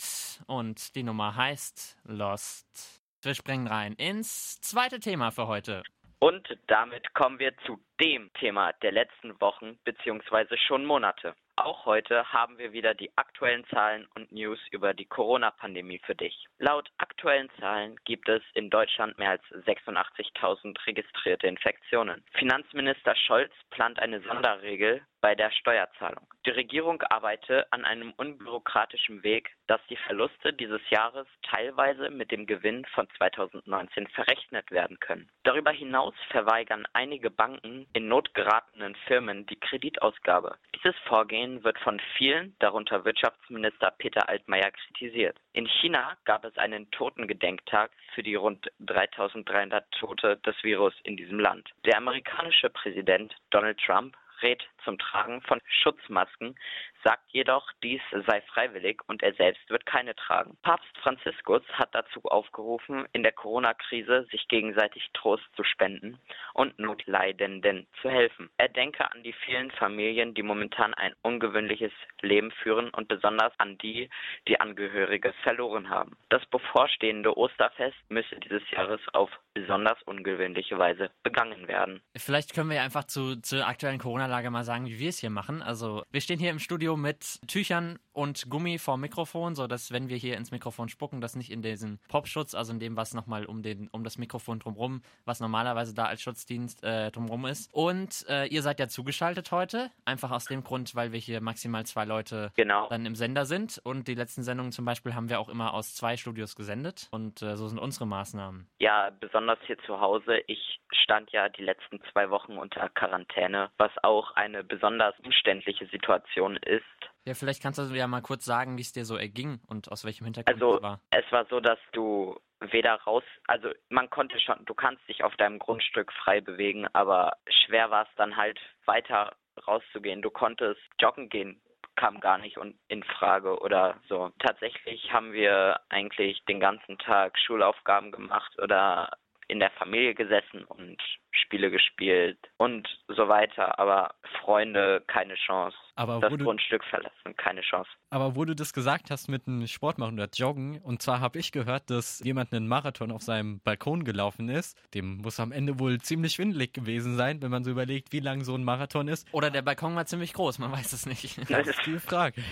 und 0.46 0.96
die 0.96 1.04
Nummer 1.04 1.36
heißt 1.36 1.98
Lost. 2.06 3.02
Wir 3.24 3.34
springen 3.34 3.68
rein 3.68 3.94
ins 3.94 4.62
zweite 4.62 5.00
Thema 5.00 5.32
für 5.32 5.48
heute. 5.48 5.82
Und 6.20 6.48
damit 6.68 7.14
kommen 7.14 7.40
wir 7.40 7.56
zu 7.66 7.80
dem 8.00 8.32
Thema 8.34 8.74
der 8.82 8.92
letzten 8.92 9.40
Wochen 9.42 9.80
bzw. 9.86 10.56
schon 10.68 10.86
Monate. 10.86 11.34
Auch 11.60 11.86
heute 11.86 12.32
haben 12.32 12.58
wir 12.58 12.72
wieder 12.72 12.94
die 12.94 13.12
aktuellen 13.18 13.66
Zahlen 13.68 14.08
und 14.16 14.32
News 14.32 14.60
über 14.72 14.94
die 14.94 15.06
Corona-Pandemie 15.06 16.00
für 16.06 16.16
dich. 16.16 16.48
Laut 16.58 16.90
aktuellen 17.00 17.50
Zahlen 17.60 17.98
gibt 18.06 18.30
es 18.30 18.42
in 18.54 18.70
Deutschland 18.70 19.18
mehr 19.18 19.32
als 19.32 19.44
86.000 19.68 20.78
registrierte 20.88 21.48
Infektionen. 21.48 22.24
Finanzminister 22.32 23.14
Scholz 23.14 23.52
plant 23.72 24.00
eine 24.00 24.22
Sonderregel 24.22 25.02
bei 25.22 25.36
der 25.36 25.52
Steuerzahlung. 25.52 26.26
Die 26.46 26.52
Regierung 26.52 27.02
arbeite 27.04 27.72
an 27.72 27.86
einem 27.86 28.14
unbürokratischen 28.18 29.24
Weg, 29.24 29.52
dass 29.68 29.82
die 29.90 29.98
Verluste 29.98 30.54
dieses 30.54 30.82
Jahres 30.90 31.28
teilweise 31.44 32.10
mit 32.10 32.32
dem 32.32 32.48
Gewinn 32.48 32.86
von 32.94 33.08
2019 33.18 34.08
verrechnet 34.08 34.72
werden 34.72 35.00
können. 35.00 35.30
Darüber 35.44 35.72
hinaus 35.72 36.16
verweigern 36.30 36.88
einige 36.94 37.30
Banken 37.30 37.88
in 37.94 38.08
Not 38.08 38.34
geratenen 38.34 38.96
Firmen 39.08 39.46
die 39.48 39.60
Kreditausgabe. 39.60 40.58
Dieses 40.76 40.96
Vorgehen 41.08 41.64
wird 41.64 41.78
von 41.80 42.00
vielen, 42.18 42.56
darunter 42.60 43.04
Wirtschaftsminister 43.04 43.92
Peter 43.98 44.30
Altmaier, 44.30 44.72
kritisiert. 44.72 45.38
In 45.54 45.68
China 45.68 46.18
gab 46.26 46.46
es 46.46 46.58
einen 46.58 46.90
Totengedenktag 46.92 47.92
für 48.14 48.24
die 48.24 48.36
rund 48.36 48.72
3300 48.80 49.92
Tote 49.92 50.38
des 50.38 50.56
Virus 50.64 50.94
in 51.04 51.18
diesem 51.18 51.40
Land. 51.40 51.70
Der 51.86 51.98
amerikanische 51.98 52.70
Präsident 52.70 53.36
Donald 53.50 53.80
Trump 53.80 54.16
rät 54.42 54.68
zum 54.84 54.98
Tragen 54.98 55.42
von 55.42 55.62
Schutzmasken, 55.66 56.56
sagt 57.04 57.24
jedoch, 57.30 57.66
dies 57.84 58.02
sei 58.12 58.42
freiwillig 58.42 59.02
und 59.08 59.24
er 59.24 59.34
selbst 59.34 59.70
wird 59.70 59.86
keine 59.86 60.16
tragen. 60.16 60.58
Papst 60.62 60.98
Franziskus 61.02 61.62
hat 61.74 61.94
dazu 61.94 62.22
aufgerufen, 62.24 63.06
in 63.14 63.24
der 63.24 63.32
Corona-Krise 63.32 64.28
sich 64.32 64.48
gegenseitig 64.48 65.10
Trost 65.14 65.44
zu 65.56 65.64
spenden 65.64 66.20
und 66.54 66.78
Notleidenden 66.80 67.88
zu 68.02 68.10
helfen. 68.10 68.50
Er 68.58 68.70
denke 68.70 69.10
an 69.12 69.24
die 69.24 69.34
vielen 69.46 69.72
Familien, 69.72 70.34
die 70.34 70.44
momentan 70.44 70.94
ein 70.94 71.14
ungewöhnliches 71.22 71.92
Leben 72.22 72.52
führen 72.52 72.90
und 72.90 73.08
besonders 73.08 73.54
an 73.58 73.78
die, 73.78 74.10
die 74.48 74.60
Angehörige 74.60 75.34
verloren 75.44 75.90
haben. 75.90 76.18
Das 76.30 76.46
bevorstehende 76.48 77.38
Osterfest 77.38 77.98
müsse 78.10 78.36
dieses 78.40 78.70
Jahres 78.72 79.02
auf 79.14 79.30
besonders 79.54 80.02
ungewöhnliche 80.04 80.78
Weise 80.78 81.10
begangen 81.24 81.68
werden. 81.68 82.02
Vielleicht 82.16 82.54
können 82.54 82.70
wir 82.70 82.82
einfach 82.82 83.06
zu, 83.06 83.40
zur 83.42 83.68
aktuellen 83.68 84.00
Corona-Lage 84.00 84.50
mal 84.50 84.64
sagen, 84.64 84.86
wie 84.86 85.00
wir 85.00 85.10
es 85.10 85.20
hier 85.20 85.30
machen. 85.30 85.62
Also 85.62 86.04
wir 86.12 86.22
stehen 86.22 86.40
hier 86.40 86.52
im 86.52 86.60
Studio 86.60 86.89
mit 86.96 87.40
Tüchern 87.48 88.00
und 88.20 88.50
Gummi 88.50 88.80
vorm 88.80 89.00
Mikrofon, 89.00 89.56
sodass 89.56 89.94
wenn 89.94 90.10
wir 90.10 90.18
hier 90.18 90.36
ins 90.36 90.52
Mikrofon 90.52 90.90
spucken, 90.90 91.22
das 91.22 91.38
nicht 91.38 91.50
in 91.50 91.62
diesen 91.62 92.02
Popschutz, 92.10 92.54
also 92.54 92.74
in 92.74 92.80
dem, 92.80 92.98
was 92.98 93.14
nochmal 93.14 93.46
um, 93.46 93.64
um 93.94 94.04
das 94.04 94.18
Mikrofon 94.18 94.60
drumherum, 94.60 95.02
was 95.24 95.40
normalerweise 95.40 95.96
da 95.96 96.04
als 96.04 96.22
Schutzdienst 96.22 96.84
äh, 96.84 97.12
drumherum 97.12 97.46
ist. 97.46 97.74
Und 97.74 98.26
äh, 98.28 98.46
ihr 98.48 98.62
seid 98.62 98.82
ja 98.82 98.90
zugeschaltet 98.90 99.54
heute, 99.54 99.90
einfach 100.04 100.32
aus 100.32 100.46
dem 100.46 100.66
Grund, 100.66 100.96
weil 100.96 101.14
wir 101.14 101.20
hier 101.20 101.40
maximal 101.40 101.86
zwei 101.86 102.04
Leute 102.04 102.52
genau. 102.58 102.90
dann 102.90 103.06
im 103.06 103.16
Sender 103.16 103.46
sind. 103.46 103.80
Und 103.86 104.10
die 104.10 104.16
letzten 104.16 104.44
Sendungen 104.44 104.74
zum 104.74 104.84
Beispiel 104.84 105.16
haben 105.16 105.30
wir 105.30 105.40
auch 105.40 105.48
immer 105.48 105.74
aus 105.74 105.96
zwei 105.96 106.18
Studios 106.18 106.58
gesendet. 106.58 107.08
Und 107.12 107.42
äh, 107.42 107.56
so 107.56 107.70
sind 107.70 107.80
unsere 107.80 108.06
Maßnahmen. 108.06 108.68
Ja, 108.80 109.12
besonders 109.18 109.60
hier 109.66 109.78
zu 109.86 110.02
Hause. 110.02 110.42
Ich 110.48 110.82
stand 110.92 111.32
ja 111.32 111.48
die 111.48 111.64
letzten 111.64 112.02
zwei 112.12 112.30
Wochen 112.30 112.58
unter 112.58 112.90
Quarantäne, 112.90 113.70
was 113.78 113.92
auch 114.04 114.32
eine 114.36 114.64
besonders 114.64 115.18
umständliche 115.24 115.88
Situation 115.88 116.58
ist. 116.58 116.84
Ja, 117.26 117.34
vielleicht 117.34 117.62
kannst 117.62 117.80
du 117.80 117.84
ja 117.96 118.08
mal 118.08 118.22
kurz 118.22 118.46
sagen, 118.46 118.78
wie 118.78 118.82
es 118.82 118.92
dir 118.92 119.06
so 119.06 119.18
erging 119.18 119.60
und 119.68 119.92
aus 119.92 120.06
welchem 120.06 120.26
Hintergrund 120.26 120.62
also, 120.62 120.78
es 120.78 120.82
war. 120.82 121.02
Es 121.12 121.32
war 121.32 121.46
so, 121.50 121.60
dass 121.60 121.80
du 121.92 122.40
weder 122.60 122.96
raus, 122.96 123.24
also 123.48 123.70
man 123.90 124.10
konnte 124.10 124.40
schon, 124.40 124.66
du 124.66 124.74
kannst 124.74 125.08
dich 125.08 125.24
auf 125.24 125.36
deinem 125.38 125.60
Grundstück 125.60 126.12
frei 126.12 126.42
bewegen, 126.42 126.88
aber 126.94 127.34
schwer 127.48 127.90
war 127.90 128.04
es 128.04 128.16
dann 128.18 128.36
halt 128.36 128.60
weiter 128.86 129.36
rauszugehen. 129.68 130.22
Du 130.22 130.30
konntest 130.30 130.82
joggen 131.00 131.30
gehen, 131.30 131.62
kam 131.96 132.20
gar 132.20 132.38
nicht 132.38 132.58
in 132.88 133.04
Frage 133.04 133.60
oder 133.60 134.00
so. 134.08 134.32
Tatsächlich 134.40 135.12
haben 135.12 135.34
wir 135.34 135.80
eigentlich 135.90 136.44
den 136.46 136.60
ganzen 136.60 136.98
Tag 136.98 137.38
Schulaufgaben 137.38 138.12
gemacht 138.12 138.58
oder 138.62 139.10
in 139.48 139.60
der 139.60 139.72
Familie 139.72 140.14
gesessen 140.14 140.64
und 140.64 140.98
Spiele 141.32 141.70
gespielt 141.70 142.38
und 142.58 142.88
so 143.08 143.28
weiter, 143.28 143.80
aber 143.80 144.16
Freunde 144.42 145.04
keine 145.08 145.36
Chance. 145.36 145.78
Aber 145.96 146.20
das 146.20 146.32
du, 146.32 146.38
Grundstück 146.38 146.84
verlassen, 146.86 147.36
keine 147.38 147.62
Chance. 147.62 147.90
Aber 148.10 148.36
wo 148.36 148.46
du 148.46 148.56
das 148.56 148.74
gesagt 148.74 149.12
hast 149.12 149.28
mit 149.28 149.46
dem 149.48 149.68
Sport 149.68 149.98
machen 149.98 150.14
oder 150.14 150.30
Joggen, 150.34 150.80
und 150.80 151.02
zwar 151.02 151.20
habe 151.20 151.40
ich 151.40 151.52
gehört, 151.52 151.90
dass 151.90 152.22
jemand 152.24 152.54
einen 152.54 152.68
Marathon 152.68 153.12
auf 153.12 153.22
seinem 153.22 153.60
Balkon 153.60 154.06
gelaufen 154.06 154.50
ist. 154.50 154.78
Dem 154.94 155.18
muss 155.18 155.40
am 155.40 155.52
Ende 155.52 155.80
wohl 155.80 156.00
ziemlich 156.00 156.34
schwindelig 156.34 156.74
gewesen 156.74 157.18
sein, 157.18 157.42
wenn 157.42 157.52
man 157.52 157.64
so 157.64 157.72
überlegt, 157.72 158.14
wie 158.14 158.22
lang 158.22 158.44
so 158.44 158.56
ein 158.56 158.64
Marathon 158.64 159.08
ist. 159.08 159.28
Oder 159.34 159.52
der 159.52 159.62
Balkon 159.62 159.96
war 159.96 160.06
ziemlich 160.06 160.34
groß, 160.34 160.60
man 160.60 160.72
weiß 160.72 160.94
es 160.94 161.06
nicht. 161.06 161.38
Das 161.50 161.68
ist 161.68 161.86
die 161.86 162.00
Frage. 162.00 162.44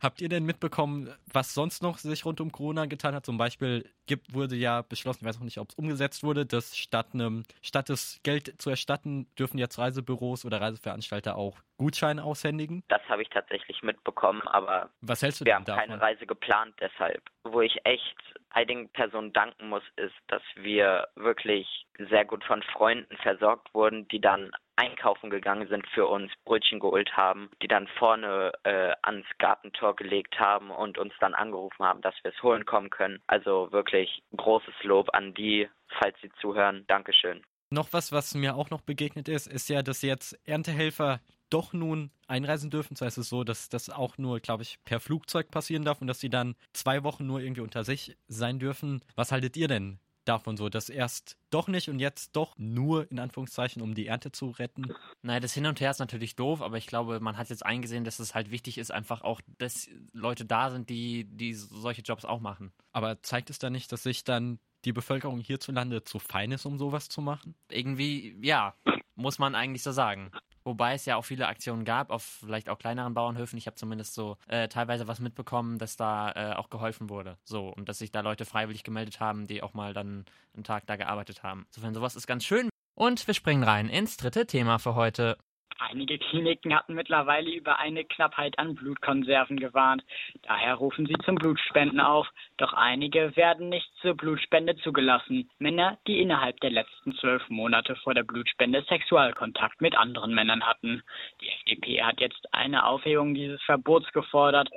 Habt 0.00 0.20
ihr 0.20 0.28
denn 0.28 0.44
mitbekommen, 0.44 1.10
was 1.32 1.54
sonst 1.54 1.82
noch 1.82 1.98
sich 1.98 2.24
rund 2.24 2.40
um 2.40 2.50
Corona 2.50 2.86
getan 2.86 3.14
hat? 3.14 3.24
Zum 3.24 3.36
Beispiel 3.36 3.88
gibt, 4.06 4.34
wurde 4.34 4.56
ja 4.56 4.82
beschlossen, 4.82 5.20
ich 5.22 5.28
weiß 5.28 5.38
auch 5.38 5.44
nicht, 5.44 5.58
ob 5.58 5.70
es 5.70 5.74
umgesetzt 5.76 6.22
wurde, 6.22 6.46
dass 6.46 6.76
statt 6.76 7.08
einem, 7.14 7.44
statt 7.62 7.88
des 7.88 7.93
das 7.94 8.20
Geld 8.22 8.60
zu 8.60 8.70
erstatten, 8.70 9.26
dürfen 9.38 9.58
jetzt 9.58 9.78
Reisebüros 9.78 10.44
oder 10.44 10.60
Reiseveranstalter 10.60 11.36
auch 11.36 11.58
Gutscheine 11.76 12.22
aushändigen? 12.24 12.82
Das 12.88 13.02
habe 13.08 13.22
ich 13.22 13.28
tatsächlich 13.28 13.82
mitbekommen, 13.82 14.42
aber 14.42 14.90
Was 15.00 15.22
hältst 15.22 15.40
du 15.40 15.44
wir 15.44 15.54
haben 15.54 15.64
davon? 15.64 15.88
keine 15.88 16.00
Reise 16.00 16.26
geplant 16.26 16.74
deshalb. 16.80 17.22
Wo 17.44 17.60
ich 17.60 17.78
echt 17.84 18.16
einigen 18.50 18.88
Personen 18.90 19.32
danken 19.32 19.68
muss, 19.68 19.82
ist, 19.96 20.14
dass 20.28 20.42
wir 20.56 21.08
wirklich 21.16 21.86
sehr 21.98 22.24
gut 22.24 22.44
von 22.44 22.62
Freunden 22.62 23.16
versorgt 23.18 23.72
wurden, 23.74 24.06
die 24.08 24.20
dann 24.20 24.50
einkaufen 24.76 25.30
gegangen 25.30 25.68
sind 25.68 25.86
für 25.88 26.06
uns, 26.06 26.32
Brötchen 26.44 26.80
geholt 26.80 27.16
haben, 27.16 27.50
die 27.62 27.68
dann 27.68 27.86
vorne 27.98 28.52
äh, 28.64 28.92
ans 29.02 29.26
Gartentor 29.38 29.94
gelegt 29.94 30.38
haben 30.38 30.70
und 30.70 30.98
uns 30.98 31.14
dann 31.20 31.34
angerufen 31.34 31.84
haben, 31.84 32.00
dass 32.00 32.14
wir 32.22 32.32
es 32.32 32.42
holen 32.42 32.64
kommen 32.64 32.90
können. 32.90 33.22
Also 33.26 33.70
wirklich 33.70 34.22
großes 34.36 34.74
Lob 34.82 35.10
an 35.12 35.34
die, 35.34 35.68
falls 36.00 36.16
sie 36.20 36.30
zuhören. 36.40 36.84
Dankeschön. 36.88 37.42
Noch 37.74 37.92
was, 37.92 38.12
was 38.12 38.34
mir 38.34 38.54
auch 38.54 38.70
noch 38.70 38.82
begegnet 38.82 39.28
ist, 39.28 39.48
ist 39.48 39.68
ja, 39.68 39.82
dass 39.82 40.02
jetzt 40.02 40.38
Erntehelfer 40.44 41.20
doch 41.50 41.72
nun 41.72 42.12
einreisen 42.28 42.70
dürfen. 42.70 42.94
Zwar 42.94 43.08
ist 43.08 43.18
es 43.18 43.28
so, 43.28 43.42
dass 43.42 43.68
das 43.68 43.90
auch 43.90 44.16
nur, 44.16 44.38
glaube 44.38 44.62
ich, 44.62 44.78
per 44.84 45.00
Flugzeug 45.00 45.50
passieren 45.50 45.84
darf 45.84 46.00
und 46.00 46.06
dass 46.06 46.20
sie 46.20 46.30
dann 46.30 46.54
zwei 46.72 47.02
Wochen 47.02 47.26
nur 47.26 47.40
irgendwie 47.40 47.62
unter 47.62 47.82
sich 47.82 48.16
sein 48.28 48.60
dürfen. 48.60 49.00
Was 49.16 49.32
haltet 49.32 49.56
ihr 49.56 49.66
denn 49.66 49.98
davon 50.24 50.56
so, 50.56 50.68
dass 50.68 50.88
erst 50.88 51.36
doch 51.50 51.66
nicht 51.66 51.88
und 51.88 51.98
jetzt 51.98 52.36
doch 52.36 52.56
nur 52.58 53.10
in 53.10 53.18
Anführungszeichen, 53.18 53.82
um 53.82 53.96
die 53.96 54.06
Ernte 54.06 54.30
zu 54.30 54.50
retten? 54.50 54.94
Naja, 55.22 55.40
das 55.40 55.54
Hin 55.54 55.66
und 55.66 55.80
Her 55.80 55.90
ist 55.90 55.98
natürlich 55.98 56.36
doof, 56.36 56.62
aber 56.62 56.78
ich 56.78 56.86
glaube, 56.86 57.18
man 57.18 57.36
hat 57.36 57.50
jetzt 57.50 57.66
eingesehen, 57.66 58.04
dass 58.04 58.20
es 58.20 58.36
halt 58.36 58.52
wichtig 58.52 58.78
ist, 58.78 58.92
einfach 58.92 59.22
auch, 59.22 59.40
dass 59.58 59.88
Leute 60.12 60.44
da 60.44 60.70
sind, 60.70 60.90
die, 60.90 61.24
die 61.24 61.54
solche 61.54 62.02
Jobs 62.02 62.24
auch 62.24 62.40
machen. 62.40 62.72
Aber 62.92 63.20
zeigt 63.22 63.50
es 63.50 63.58
da 63.58 63.68
nicht, 63.68 63.90
dass 63.90 64.04
sich 64.04 64.22
dann 64.22 64.60
die 64.84 64.92
Bevölkerung 64.92 65.40
hierzulande 65.40 66.04
zu 66.04 66.18
fein 66.18 66.52
ist, 66.52 66.66
um 66.66 66.78
sowas 66.78 67.08
zu 67.08 67.20
machen? 67.20 67.54
Irgendwie, 67.70 68.36
ja, 68.42 68.74
muss 69.14 69.38
man 69.38 69.54
eigentlich 69.54 69.82
so 69.82 69.92
sagen. 69.92 70.30
Wobei 70.64 70.94
es 70.94 71.04
ja 71.04 71.16
auch 71.16 71.24
viele 71.24 71.46
Aktionen 71.46 71.84
gab, 71.84 72.10
auf 72.10 72.22
vielleicht 72.22 72.70
auch 72.70 72.78
kleineren 72.78 73.12
Bauernhöfen. 73.12 73.58
Ich 73.58 73.66
habe 73.66 73.76
zumindest 73.76 74.14
so 74.14 74.38
äh, 74.48 74.66
teilweise 74.68 75.06
was 75.06 75.20
mitbekommen, 75.20 75.78
dass 75.78 75.96
da 75.96 76.32
äh, 76.32 76.54
auch 76.54 76.70
geholfen 76.70 77.10
wurde. 77.10 77.36
So, 77.44 77.68
und 77.68 77.88
dass 77.88 77.98
sich 77.98 78.10
da 78.10 78.20
Leute 78.20 78.46
freiwillig 78.46 78.82
gemeldet 78.82 79.20
haben, 79.20 79.46
die 79.46 79.62
auch 79.62 79.74
mal 79.74 79.92
dann 79.92 80.24
einen 80.54 80.64
Tag 80.64 80.86
da 80.86 80.96
gearbeitet 80.96 81.42
haben. 81.42 81.66
Insofern, 81.68 81.94
sowas 81.94 82.16
ist 82.16 82.26
ganz 82.26 82.44
schön. 82.44 82.70
Und 82.94 83.26
wir 83.26 83.34
springen 83.34 83.62
rein 83.62 83.88
ins 83.88 84.16
dritte 84.16 84.46
Thema 84.46 84.78
für 84.78 84.94
heute. 84.94 85.36
Einige 85.78 86.18
Kliniken 86.18 86.74
hatten 86.74 86.94
mittlerweile 86.94 87.50
über 87.50 87.78
eine 87.78 88.04
Knappheit 88.04 88.58
an 88.58 88.74
Blutkonserven 88.74 89.58
gewarnt. 89.58 90.04
Daher 90.42 90.74
rufen 90.74 91.06
sie 91.06 91.16
zum 91.24 91.34
Blutspenden 91.34 92.00
auf. 92.00 92.28
Doch 92.56 92.72
einige 92.72 93.34
werden 93.36 93.68
nicht 93.68 93.90
zur 94.00 94.14
Blutspende 94.16 94.76
zugelassen. 94.76 95.50
Männer, 95.58 95.98
die 96.06 96.20
innerhalb 96.20 96.60
der 96.60 96.70
letzten 96.70 97.14
zwölf 97.16 97.48
Monate 97.48 97.96
vor 97.96 98.14
der 98.14 98.22
Blutspende 98.22 98.82
Sexualkontakt 98.88 99.80
mit 99.80 99.96
anderen 99.96 100.34
Männern 100.34 100.64
hatten. 100.64 101.02
Die 101.40 101.48
FDP 101.48 102.02
hat 102.02 102.20
jetzt 102.20 102.52
eine 102.54 102.86
Aufhebung 102.86 103.34
dieses 103.34 103.62
Verbots 103.62 104.10
gefordert. 104.12 104.68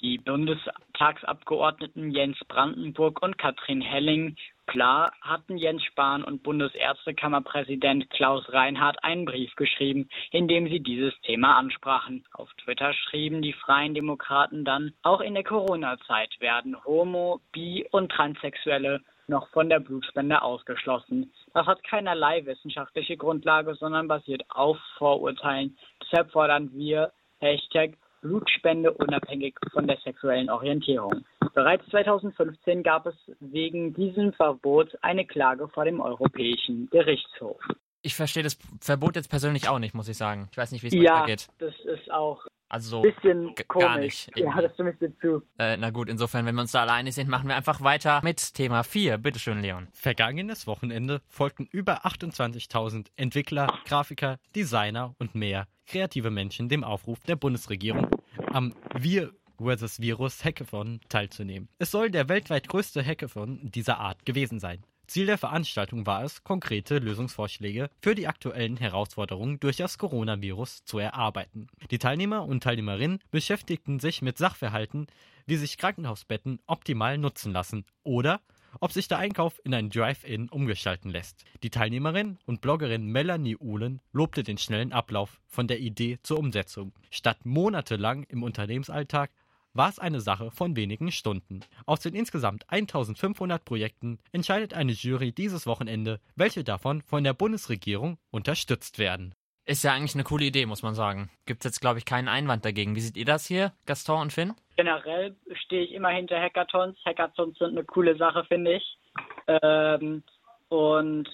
Die 0.00 0.16
Bundestagsabgeordneten 0.18 2.10
Jens 2.10 2.38
Brandenburg 2.48 3.22
und 3.22 3.36
Katrin 3.36 3.82
Helling 3.82 4.36
Klar 4.70 5.12
hatten 5.20 5.58
Jens 5.58 5.82
Spahn 5.82 6.22
und 6.22 6.44
Bundesärztekammerpräsident 6.44 8.08
Klaus 8.10 8.44
Reinhardt 8.52 9.02
einen 9.02 9.24
Brief 9.24 9.52
geschrieben, 9.56 10.08
in 10.30 10.46
dem 10.46 10.68
sie 10.68 10.78
dieses 10.78 11.12
Thema 11.22 11.58
ansprachen. 11.58 12.24
Auf 12.32 12.48
Twitter 12.54 12.94
schrieben 12.94 13.42
die 13.42 13.52
Freien 13.52 13.94
Demokraten 13.94 14.64
dann, 14.64 14.94
auch 15.02 15.20
in 15.20 15.34
der 15.34 15.42
Corona-Zeit 15.42 16.40
werden 16.40 16.76
Homo, 16.84 17.40
Bi 17.50 17.84
und 17.90 18.12
Transsexuelle 18.12 19.00
noch 19.26 19.48
von 19.48 19.68
der 19.68 19.80
Blutspende 19.80 20.40
ausgeschlossen. 20.40 21.32
Das 21.52 21.66
hat 21.66 21.82
keinerlei 21.82 22.46
wissenschaftliche 22.46 23.16
Grundlage, 23.16 23.74
sondern 23.74 24.06
basiert 24.06 24.44
auf 24.50 24.78
Vorurteilen. 24.98 25.76
Deshalb 26.00 26.30
fordern 26.30 26.70
wir 26.72 27.10
Hashtag 27.40 27.96
Blutspende 28.20 28.92
unabhängig 28.92 29.56
von 29.72 29.86
der 29.86 29.96
sexuellen 30.04 30.50
Orientierung. 30.50 31.24
Bereits 31.54 31.84
2015 31.90 32.82
gab 32.82 33.06
es 33.06 33.14
wegen 33.40 33.94
diesem 33.94 34.32
Verbot 34.32 34.96
eine 35.02 35.26
Klage 35.26 35.68
vor 35.68 35.84
dem 35.84 36.00
Europäischen 36.00 36.88
Gerichtshof. 36.90 37.60
Ich 38.02 38.14
verstehe 38.14 38.42
das 38.42 38.58
Verbot 38.80 39.16
jetzt 39.16 39.28
persönlich 39.30 39.68
auch 39.68 39.78
nicht, 39.78 39.94
muss 39.94 40.08
ich 40.08 40.16
sagen. 40.16 40.48
Ich 40.52 40.56
weiß 40.58 40.72
nicht, 40.72 40.82
wie 40.82 40.88
es 40.88 40.94
Ja, 40.94 41.22
weitergeht. 41.22 41.48
das 41.58 41.74
ist 41.84 42.10
auch 42.10 42.46
Also, 42.70 43.02
bisschen 43.02 43.54
komisch. 43.68 43.86
gar 43.86 43.98
nicht, 43.98 44.30
ja, 44.36 44.62
das 44.62 44.72
stimme 44.74 44.92
ich 44.92 44.98
dir 44.98 45.12
zu. 45.18 45.42
äh, 45.58 45.76
na 45.76 45.90
gut, 45.90 46.08
insofern, 46.08 46.46
wenn 46.46 46.54
wir 46.54 46.62
uns 46.62 46.72
da 46.72 46.82
alleine 46.82 47.12
sind, 47.12 47.28
machen 47.28 47.48
wir 47.48 47.56
einfach 47.56 47.82
weiter 47.82 48.20
mit 48.22 48.54
Thema 48.54 48.82
4. 48.84 49.18
Bitteschön, 49.18 49.60
Leon. 49.60 49.88
Vergangenes 49.92 50.66
Wochenende 50.66 51.20
folgten 51.28 51.68
über 51.70 52.06
28.000 52.06 53.08
Entwickler, 53.16 53.66
Grafiker, 53.84 54.38
Designer 54.54 55.14
und 55.18 55.34
mehr 55.34 55.66
kreative 55.90 56.30
Menschen 56.30 56.68
dem 56.68 56.84
Aufruf 56.84 57.18
der 57.24 57.36
Bundesregierung, 57.36 58.08
am 58.52 58.74
Wir 58.94 59.32
vs. 59.58 60.00
Virus 60.00 60.44
Hackathon 60.44 61.00
teilzunehmen. 61.08 61.68
Es 61.78 61.90
soll 61.90 62.10
der 62.10 62.28
weltweit 62.28 62.68
größte 62.68 63.04
Hackathon 63.04 63.70
dieser 63.70 63.98
Art 63.98 64.24
gewesen 64.24 64.58
sein. 64.58 64.82
Ziel 65.10 65.26
der 65.26 65.38
Veranstaltung 65.38 66.06
war 66.06 66.22
es, 66.22 66.44
konkrete 66.44 67.00
Lösungsvorschläge 67.00 67.90
für 68.00 68.14
die 68.14 68.28
aktuellen 68.28 68.76
Herausforderungen 68.76 69.58
durch 69.58 69.76
das 69.76 69.98
Coronavirus 69.98 70.84
zu 70.84 71.00
erarbeiten. 71.00 71.66
Die 71.90 71.98
Teilnehmer 71.98 72.44
und 72.44 72.62
Teilnehmerinnen 72.62 73.18
beschäftigten 73.32 73.98
sich 73.98 74.22
mit 74.22 74.38
Sachverhalten, 74.38 75.08
wie 75.46 75.56
sich 75.56 75.78
Krankenhausbetten 75.78 76.60
optimal 76.68 77.18
nutzen 77.18 77.52
lassen 77.52 77.86
oder 78.04 78.40
ob 78.78 78.92
sich 78.92 79.08
der 79.08 79.18
Einkauf 79.18 79.60
in 79.64 79.74
ein 79.74 79.90
Drive-In 79.90 80.48
umgestalten 80.48 81.10
lässt. 81.10 81.44
Die 81.64 81.70
Teilnehmerin 81.70 82.38
und 82.46 82.60
Bloggerin 82.60 83.06
Melanie 83.06 83.56
Uhlen 83.56 84.00
lobte 84.12 84.44
den 84.44 84.58
schnellen 84.58 84.92
Ablauf 84.92 85.40
von 85.48 85.66
der 85.66 85.80
Idee 85.80 86.20
zur 86.22 86.38
Umsetzung. 86.38 86.92
Statt 87.10 87.38
monatelang 87.44 88.22
im 88.28 88.44
Unternehmensalltag 88.44 89.32
war 89.72 89.88
es 89.88 89.98
eine 89.98 90.20
Sache 90.20 90.50
von 90.50 90.76
wenigen 90.76 91.12
Stunden. 91.12 91.60
Aus 91.86 92.00
den 92.00 92.14
insgesamt 92.14 92.64
1500 92.68 93.64
Projekten 93.64 94.18
entscheidet 94.32 94.74
eine 94.74 94.92
Jury 94.92 95.32
dieses 95.32 95.66
Wochenende, 95.66 96.20
welche 96.36 96.64
davon 96.64 97.02
von 97.02 97.24
der 97.24 97.34
Bundesregierung 97.34 98.18
unterstützt 98.30 98.98
werden. 98.98 99.34
Ist 99.66 99.84
ja 99.84 99.92
eigentlich 99.92 100.14
eine 100.14 100.24
coole 100.24 100.46
Idee, 100.46 100.66
muss 100.66 100.82
man 100.82 100.94
sagen. 100.94 101.30
Gibt 101.46 101.64
jetzt, 101.64 101.80
glaube 101.80 101.98
ich, 101.98 102.04
keinen 102.04 102.28
Einwand 102.28 102.64
dagegen. 102.64 102.96
Wie 102.96 103.00
seht 103.00 103.16
ihr 103.16 103.24
das 103.24 103.46
hier, 103.46 103.72
Gaston 103.86 104.22
und 104.22 104.32
Finn? 104.32 104.54
Generell 104.76 105.36
stehe 105.64 105.84
ich 105.84 105.92
immer 105.92 106.08
hinter 106.08 106.40
Hackathons. 106.40 106.98
Hackathons 107.04 107.58
sind 107.58 107.70
eine 107.70 107.84
coole 107.84 108.16
Sache, 108.16 108.44
finde 108.46 108.74
ich. 108.76 108.98
Ähm, 109.46 110.22
und 110.70 111.28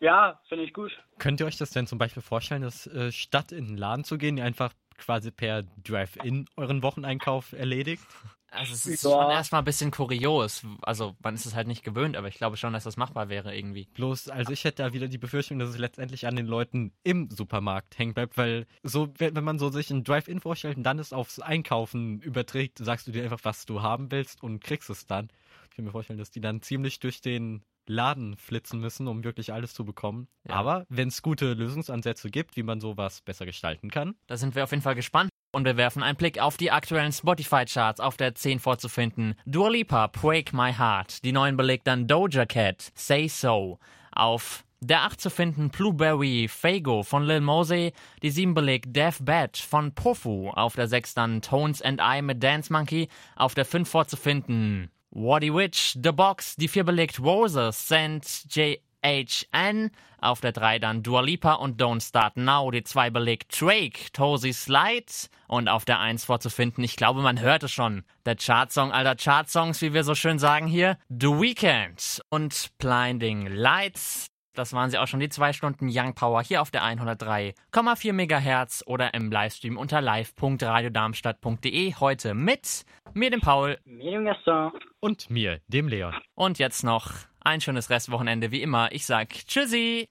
ja, 0.00 0.40
finde 0.48 0.64
ich 0.64 0.72
gut. 0.72 0.90
Könnt 1.18 1.40
ihr 1.40 1.46
euch 1.46 1.58
das 1.58 1.70
denn 1.70 1.86
zum 1.86 1.98
Beispiel 1.98 2.22
vorstellen, 2.22 2.62
dass 2.62 2.86
äh, 2.86 3.12
statt 3.12 3.52
in 3.52 3.66
den 3.66 3.76
Laden 3.76 4.04
zu 4.04 4.18
gehen, 4.18 4.36
ihr 4.38 4.44
einfach 4.44 4.72
quasi 5.00 5.30
per 5.30 5.64
Drive-In 5.84 6.46
euren 6.56 6.82
Wocheneinkauf 6.82 7.52
erledigt? 7.52 8.04
Also 8.52 8.72
es 8.74 8.84
ist 8.84 9.04
Ja. 9.04 9.10
schon 9.10 9.30
erstmal 9.30 9.60
ein 9.62 9.64
bisschen 9.64 9.92
kurios. 9.92 10.66
Also 10.82 11.14
man 11.22 11.36
ist 11.36 11.46
es 11.46 11.54
halt 11.54 11.68
nicht 11.68 11.84
gewöhnt, 11.84 12.16
aber 12.16 12.26
ich 12.26 12.34
glaube 12.34 12.56
schon, 12.56 12.72
dass 12.72 12.82
das 12.82 12.96
machbar 12.96 13.28
wäre 13.28 13.56
irgendwie. 13.56 13.86
Bloß, 13.94 14.28
also 14.28 14.52
ich 14.52 14.64
hätte 14.64 14.82
da 14.82 14.92
wieder 14.92 15.06
die 15.06 15.18
Befürchtung, 15.18 15.60
dass 15.60 15.68
es 15.68 15.78
letztendlich 15.78 16.26
an 16.26 16.34
den 16.34 16.46
Leuten 16.46 16.92
im 17.04 17.30
Supermarkt 17.30 17.96
hängen 17.96 18.12
bleibt, 18.14 18.36
weil 18.36 18.66
so, 18.82 19.12
wenn 19.18 19.36
wenn 19.36 19.44
man 19.44 19.60
so 19.60 19.70
sich 19.70 19.90
ein 19.90 20.02
Drive-In 20.02 20.40
vorstellt 20.40 20.76
und 20.76 20.82
dann 20.82 20.98
es 20.98 21.12
aufs 21.12 21.38
Einkaufen 21.38 22.20
überträgt, 22.22 22.78
sagst 22.78 23.06
du 23.06 23.12
dir 23.12 23.22
einfach, 23.22 23.40
was 23.44 23.66
du 23.66 23.82
haben 23.82 24.10
willst 24.10 24.42
und 24.42 24.64
kriegst 24.64 24.90
es 24.90 25.06
dann. 25.06 25.28
Ich 25.70 25.76
kann 25.76 25.84
mir 25.84 25.92
vorstellen, 25.92 26.18
dass 26.18 26.32
die 26.32 26.40
dann 26.40 26.60
ziemlich 26.60 26.98
durch 26.98 27.20
den 27.20 27.62
Laden 27.90 28.36
flitzen 28.36 28.80
müssen, 28.80 29.08
um 29.08 29.24
wirklich 29.24 29.52
alles 29.52 29.74
zu 29.74 29.84
bekommen. 29.84 30.28
Ja. 30.48 30.54
Aber 30.54 30.86
wenn 30.88 31.08
es 31.08 31.22
gute 31.22 31.52
Lösungsansätze 31.54 32.30
gibt, 32.30 32.56
wie 32.56 32.62
man 32.62 32.80
sowas 32.80 33.20
besser 33.20 33.44
gestalten 33.44 33.90
kann, 33.90 34.14
Da 34.26 34.36
sind 34.36 34.54
wir 34.54 34.64
auf 34.64 34.70
jeden 34.70 34.82
Fall 34.82 34.94
gespannt. 34.94 35.30
Und 35.52 35.64
wir 35.64 35.76
werfen 35.76 36.04
einen 36.04 36.16
Blick 36.16 36.38
auf 36.38 36.56
die 36.56 36.70
aktuellen 36.70 37.12
Spotify-Charts 37.12 37.98
auf 37.98 38.16
der 38.16 38.36
10 38.36 38.60
vorzufinden. 38.60 39.34
Dua 39.46 39.68
Lipa, 39.68 40.06
Break 40.06 40.52
My 40.52 40.72
Heart. 40.72 41.24
Die 41.24 41.32
neuen 41.32 41.56
belegt 41.56 41.88
dann 41.88 42.06
Doja 42.06 42.46
Cat, 42.46 42.92
Say 42.94 43.26
So. 43.26 43.80
Auf 44.12 44.64
der 44.78 45.02
8 45.02 45.20
zu 45.20 45.28
finden 45.28 45.70
Blueberry, 45.70 46.46
Fago 46.48 47.02
von 47.02 47.24
Lil 47.24 47.40
Mosey. 47.40 47.92
Die 48.22 48.30
7 48.30 48.54
belegt 48.54 48.94
Death 48.94 49.24
Bad 49.24 49.56
von 49.56 49.92
Pofu. 49.92 50.50
Auf 50.50 50.76
der 50.76 50.86
6 50.86 51.14
dann 51.14 51.42
Tones 51.42 51.82
and 51.82 52.00
I 52.00 52.22
mit 52.22 52.40
Dance 52.40 52.72
Monkey. 52.72 53.08
Auf 53.34 53.54
der 53.54 53.64
5 53.64 53.88
vorzufinden 53.88 54.90
Waddy 55.12 55.52
Witch, 55.52 55.98
The 56.02 56.12
Box. 56.12 56.54
Die 56.56 56.68
4 56.68 56.84
belegt 56.84 57.20
Roses, 57.20 57.88
Sand 57.88 58.46
JHN. 58.54 59.90
Auf 60.20 60.40
der 60.40 60.52
3 60.52 60.78
dann 60.78 61.02
Dua 61.02 61.20
Lipa 61.20 61.54
und 61.54 61.80
Don't 61.80 62.06
Start 62.06 62.36
Now. 62.36 62.70
Die 62.70 62.84
2 62.84 63.10
belegt 63.10 63.60
Drake, 63.60 64.12
Tozy 64.12 64.52
Slide. 64.52 65.12
Und 65.48 65.68
auf 65.68 65.84
der 65.84 65.98
1 65.98 66.24
vorzufinden, 66.24 66.84
ich 66.84 66.94
glaube, 66.94 67.22
man 67.22 67.40
hört 67.40 67.64
es 67.64 67.72
schon. 67.72 68.04
Der 68.24 68.36
Chartsong 68.36 68.92
aller 68.92 69.16
Chartsongs, 69.16 69.82
wie 69.82 69.92
wir 69.94 70.04
so 70.04 70.14
schön 70.14 70.38
sagen 70.38 70.68
hier. 70.68 70.96
The 71.08 71.26
Weeknd 71.26 72.22
und 72.28 72.70
Blinding 72.78 73.46
Lights. 73.46 74.29
Das 74.54 74.72
waren 74.72 74.90
sie 74.90 74.98
auch 74.98 75.06
schon, 75.06 75.20
die 75.20 75.28
zwei 75.28 75.52
Stunden 75.52 75.88
Young 75.90 76.14
Power 76.14 76.42
hier 76.42 76.60
auf 76.60 76.70
der 76.70 76.82
103,4 76.82 78.12
MHz 78.12 78.82
oder 78.86 79.14
im 79.14 79.30
Livestream 79.30 79.76
unter 79.76 80.00
live.radiodarmstadt.de. 80.00 81.94
Heute 82.00 82.34
mit 82.34 82.84
mir, 83.14 83.30
dem 83.30 83.40
Paul. 83.40 83.78
Medium 83.84 84.24
Gaston. 84.24 84.72
und 85.00 85.30
mir, 85.30 85.60
dem 85.68 85.88
Leon. 85.88 86.14
Und 86.34 86.58
jetzt 86.58 86.82
noch 86.82 87.12
ein 87.40 87.60
schönes 87.60 87.90
Restwochenende 87.90 88.50
wie 88.50 88.62
immer. 88.62 88.90
Ich 88.92 89.06
sag 89.06 89.30
Tschüssi. 89.30 90.08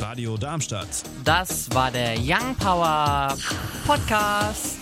Radio 0.00 0.36
Darmstadt. 0.36 0.88
Das 1.24 1.72
war 1.74 1.90
der 1.90 2.16
Young 2.18 2.54
Power 2.56 3.34
Podcast. 3.86 4.78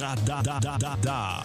Radadadada. 0.00 1.44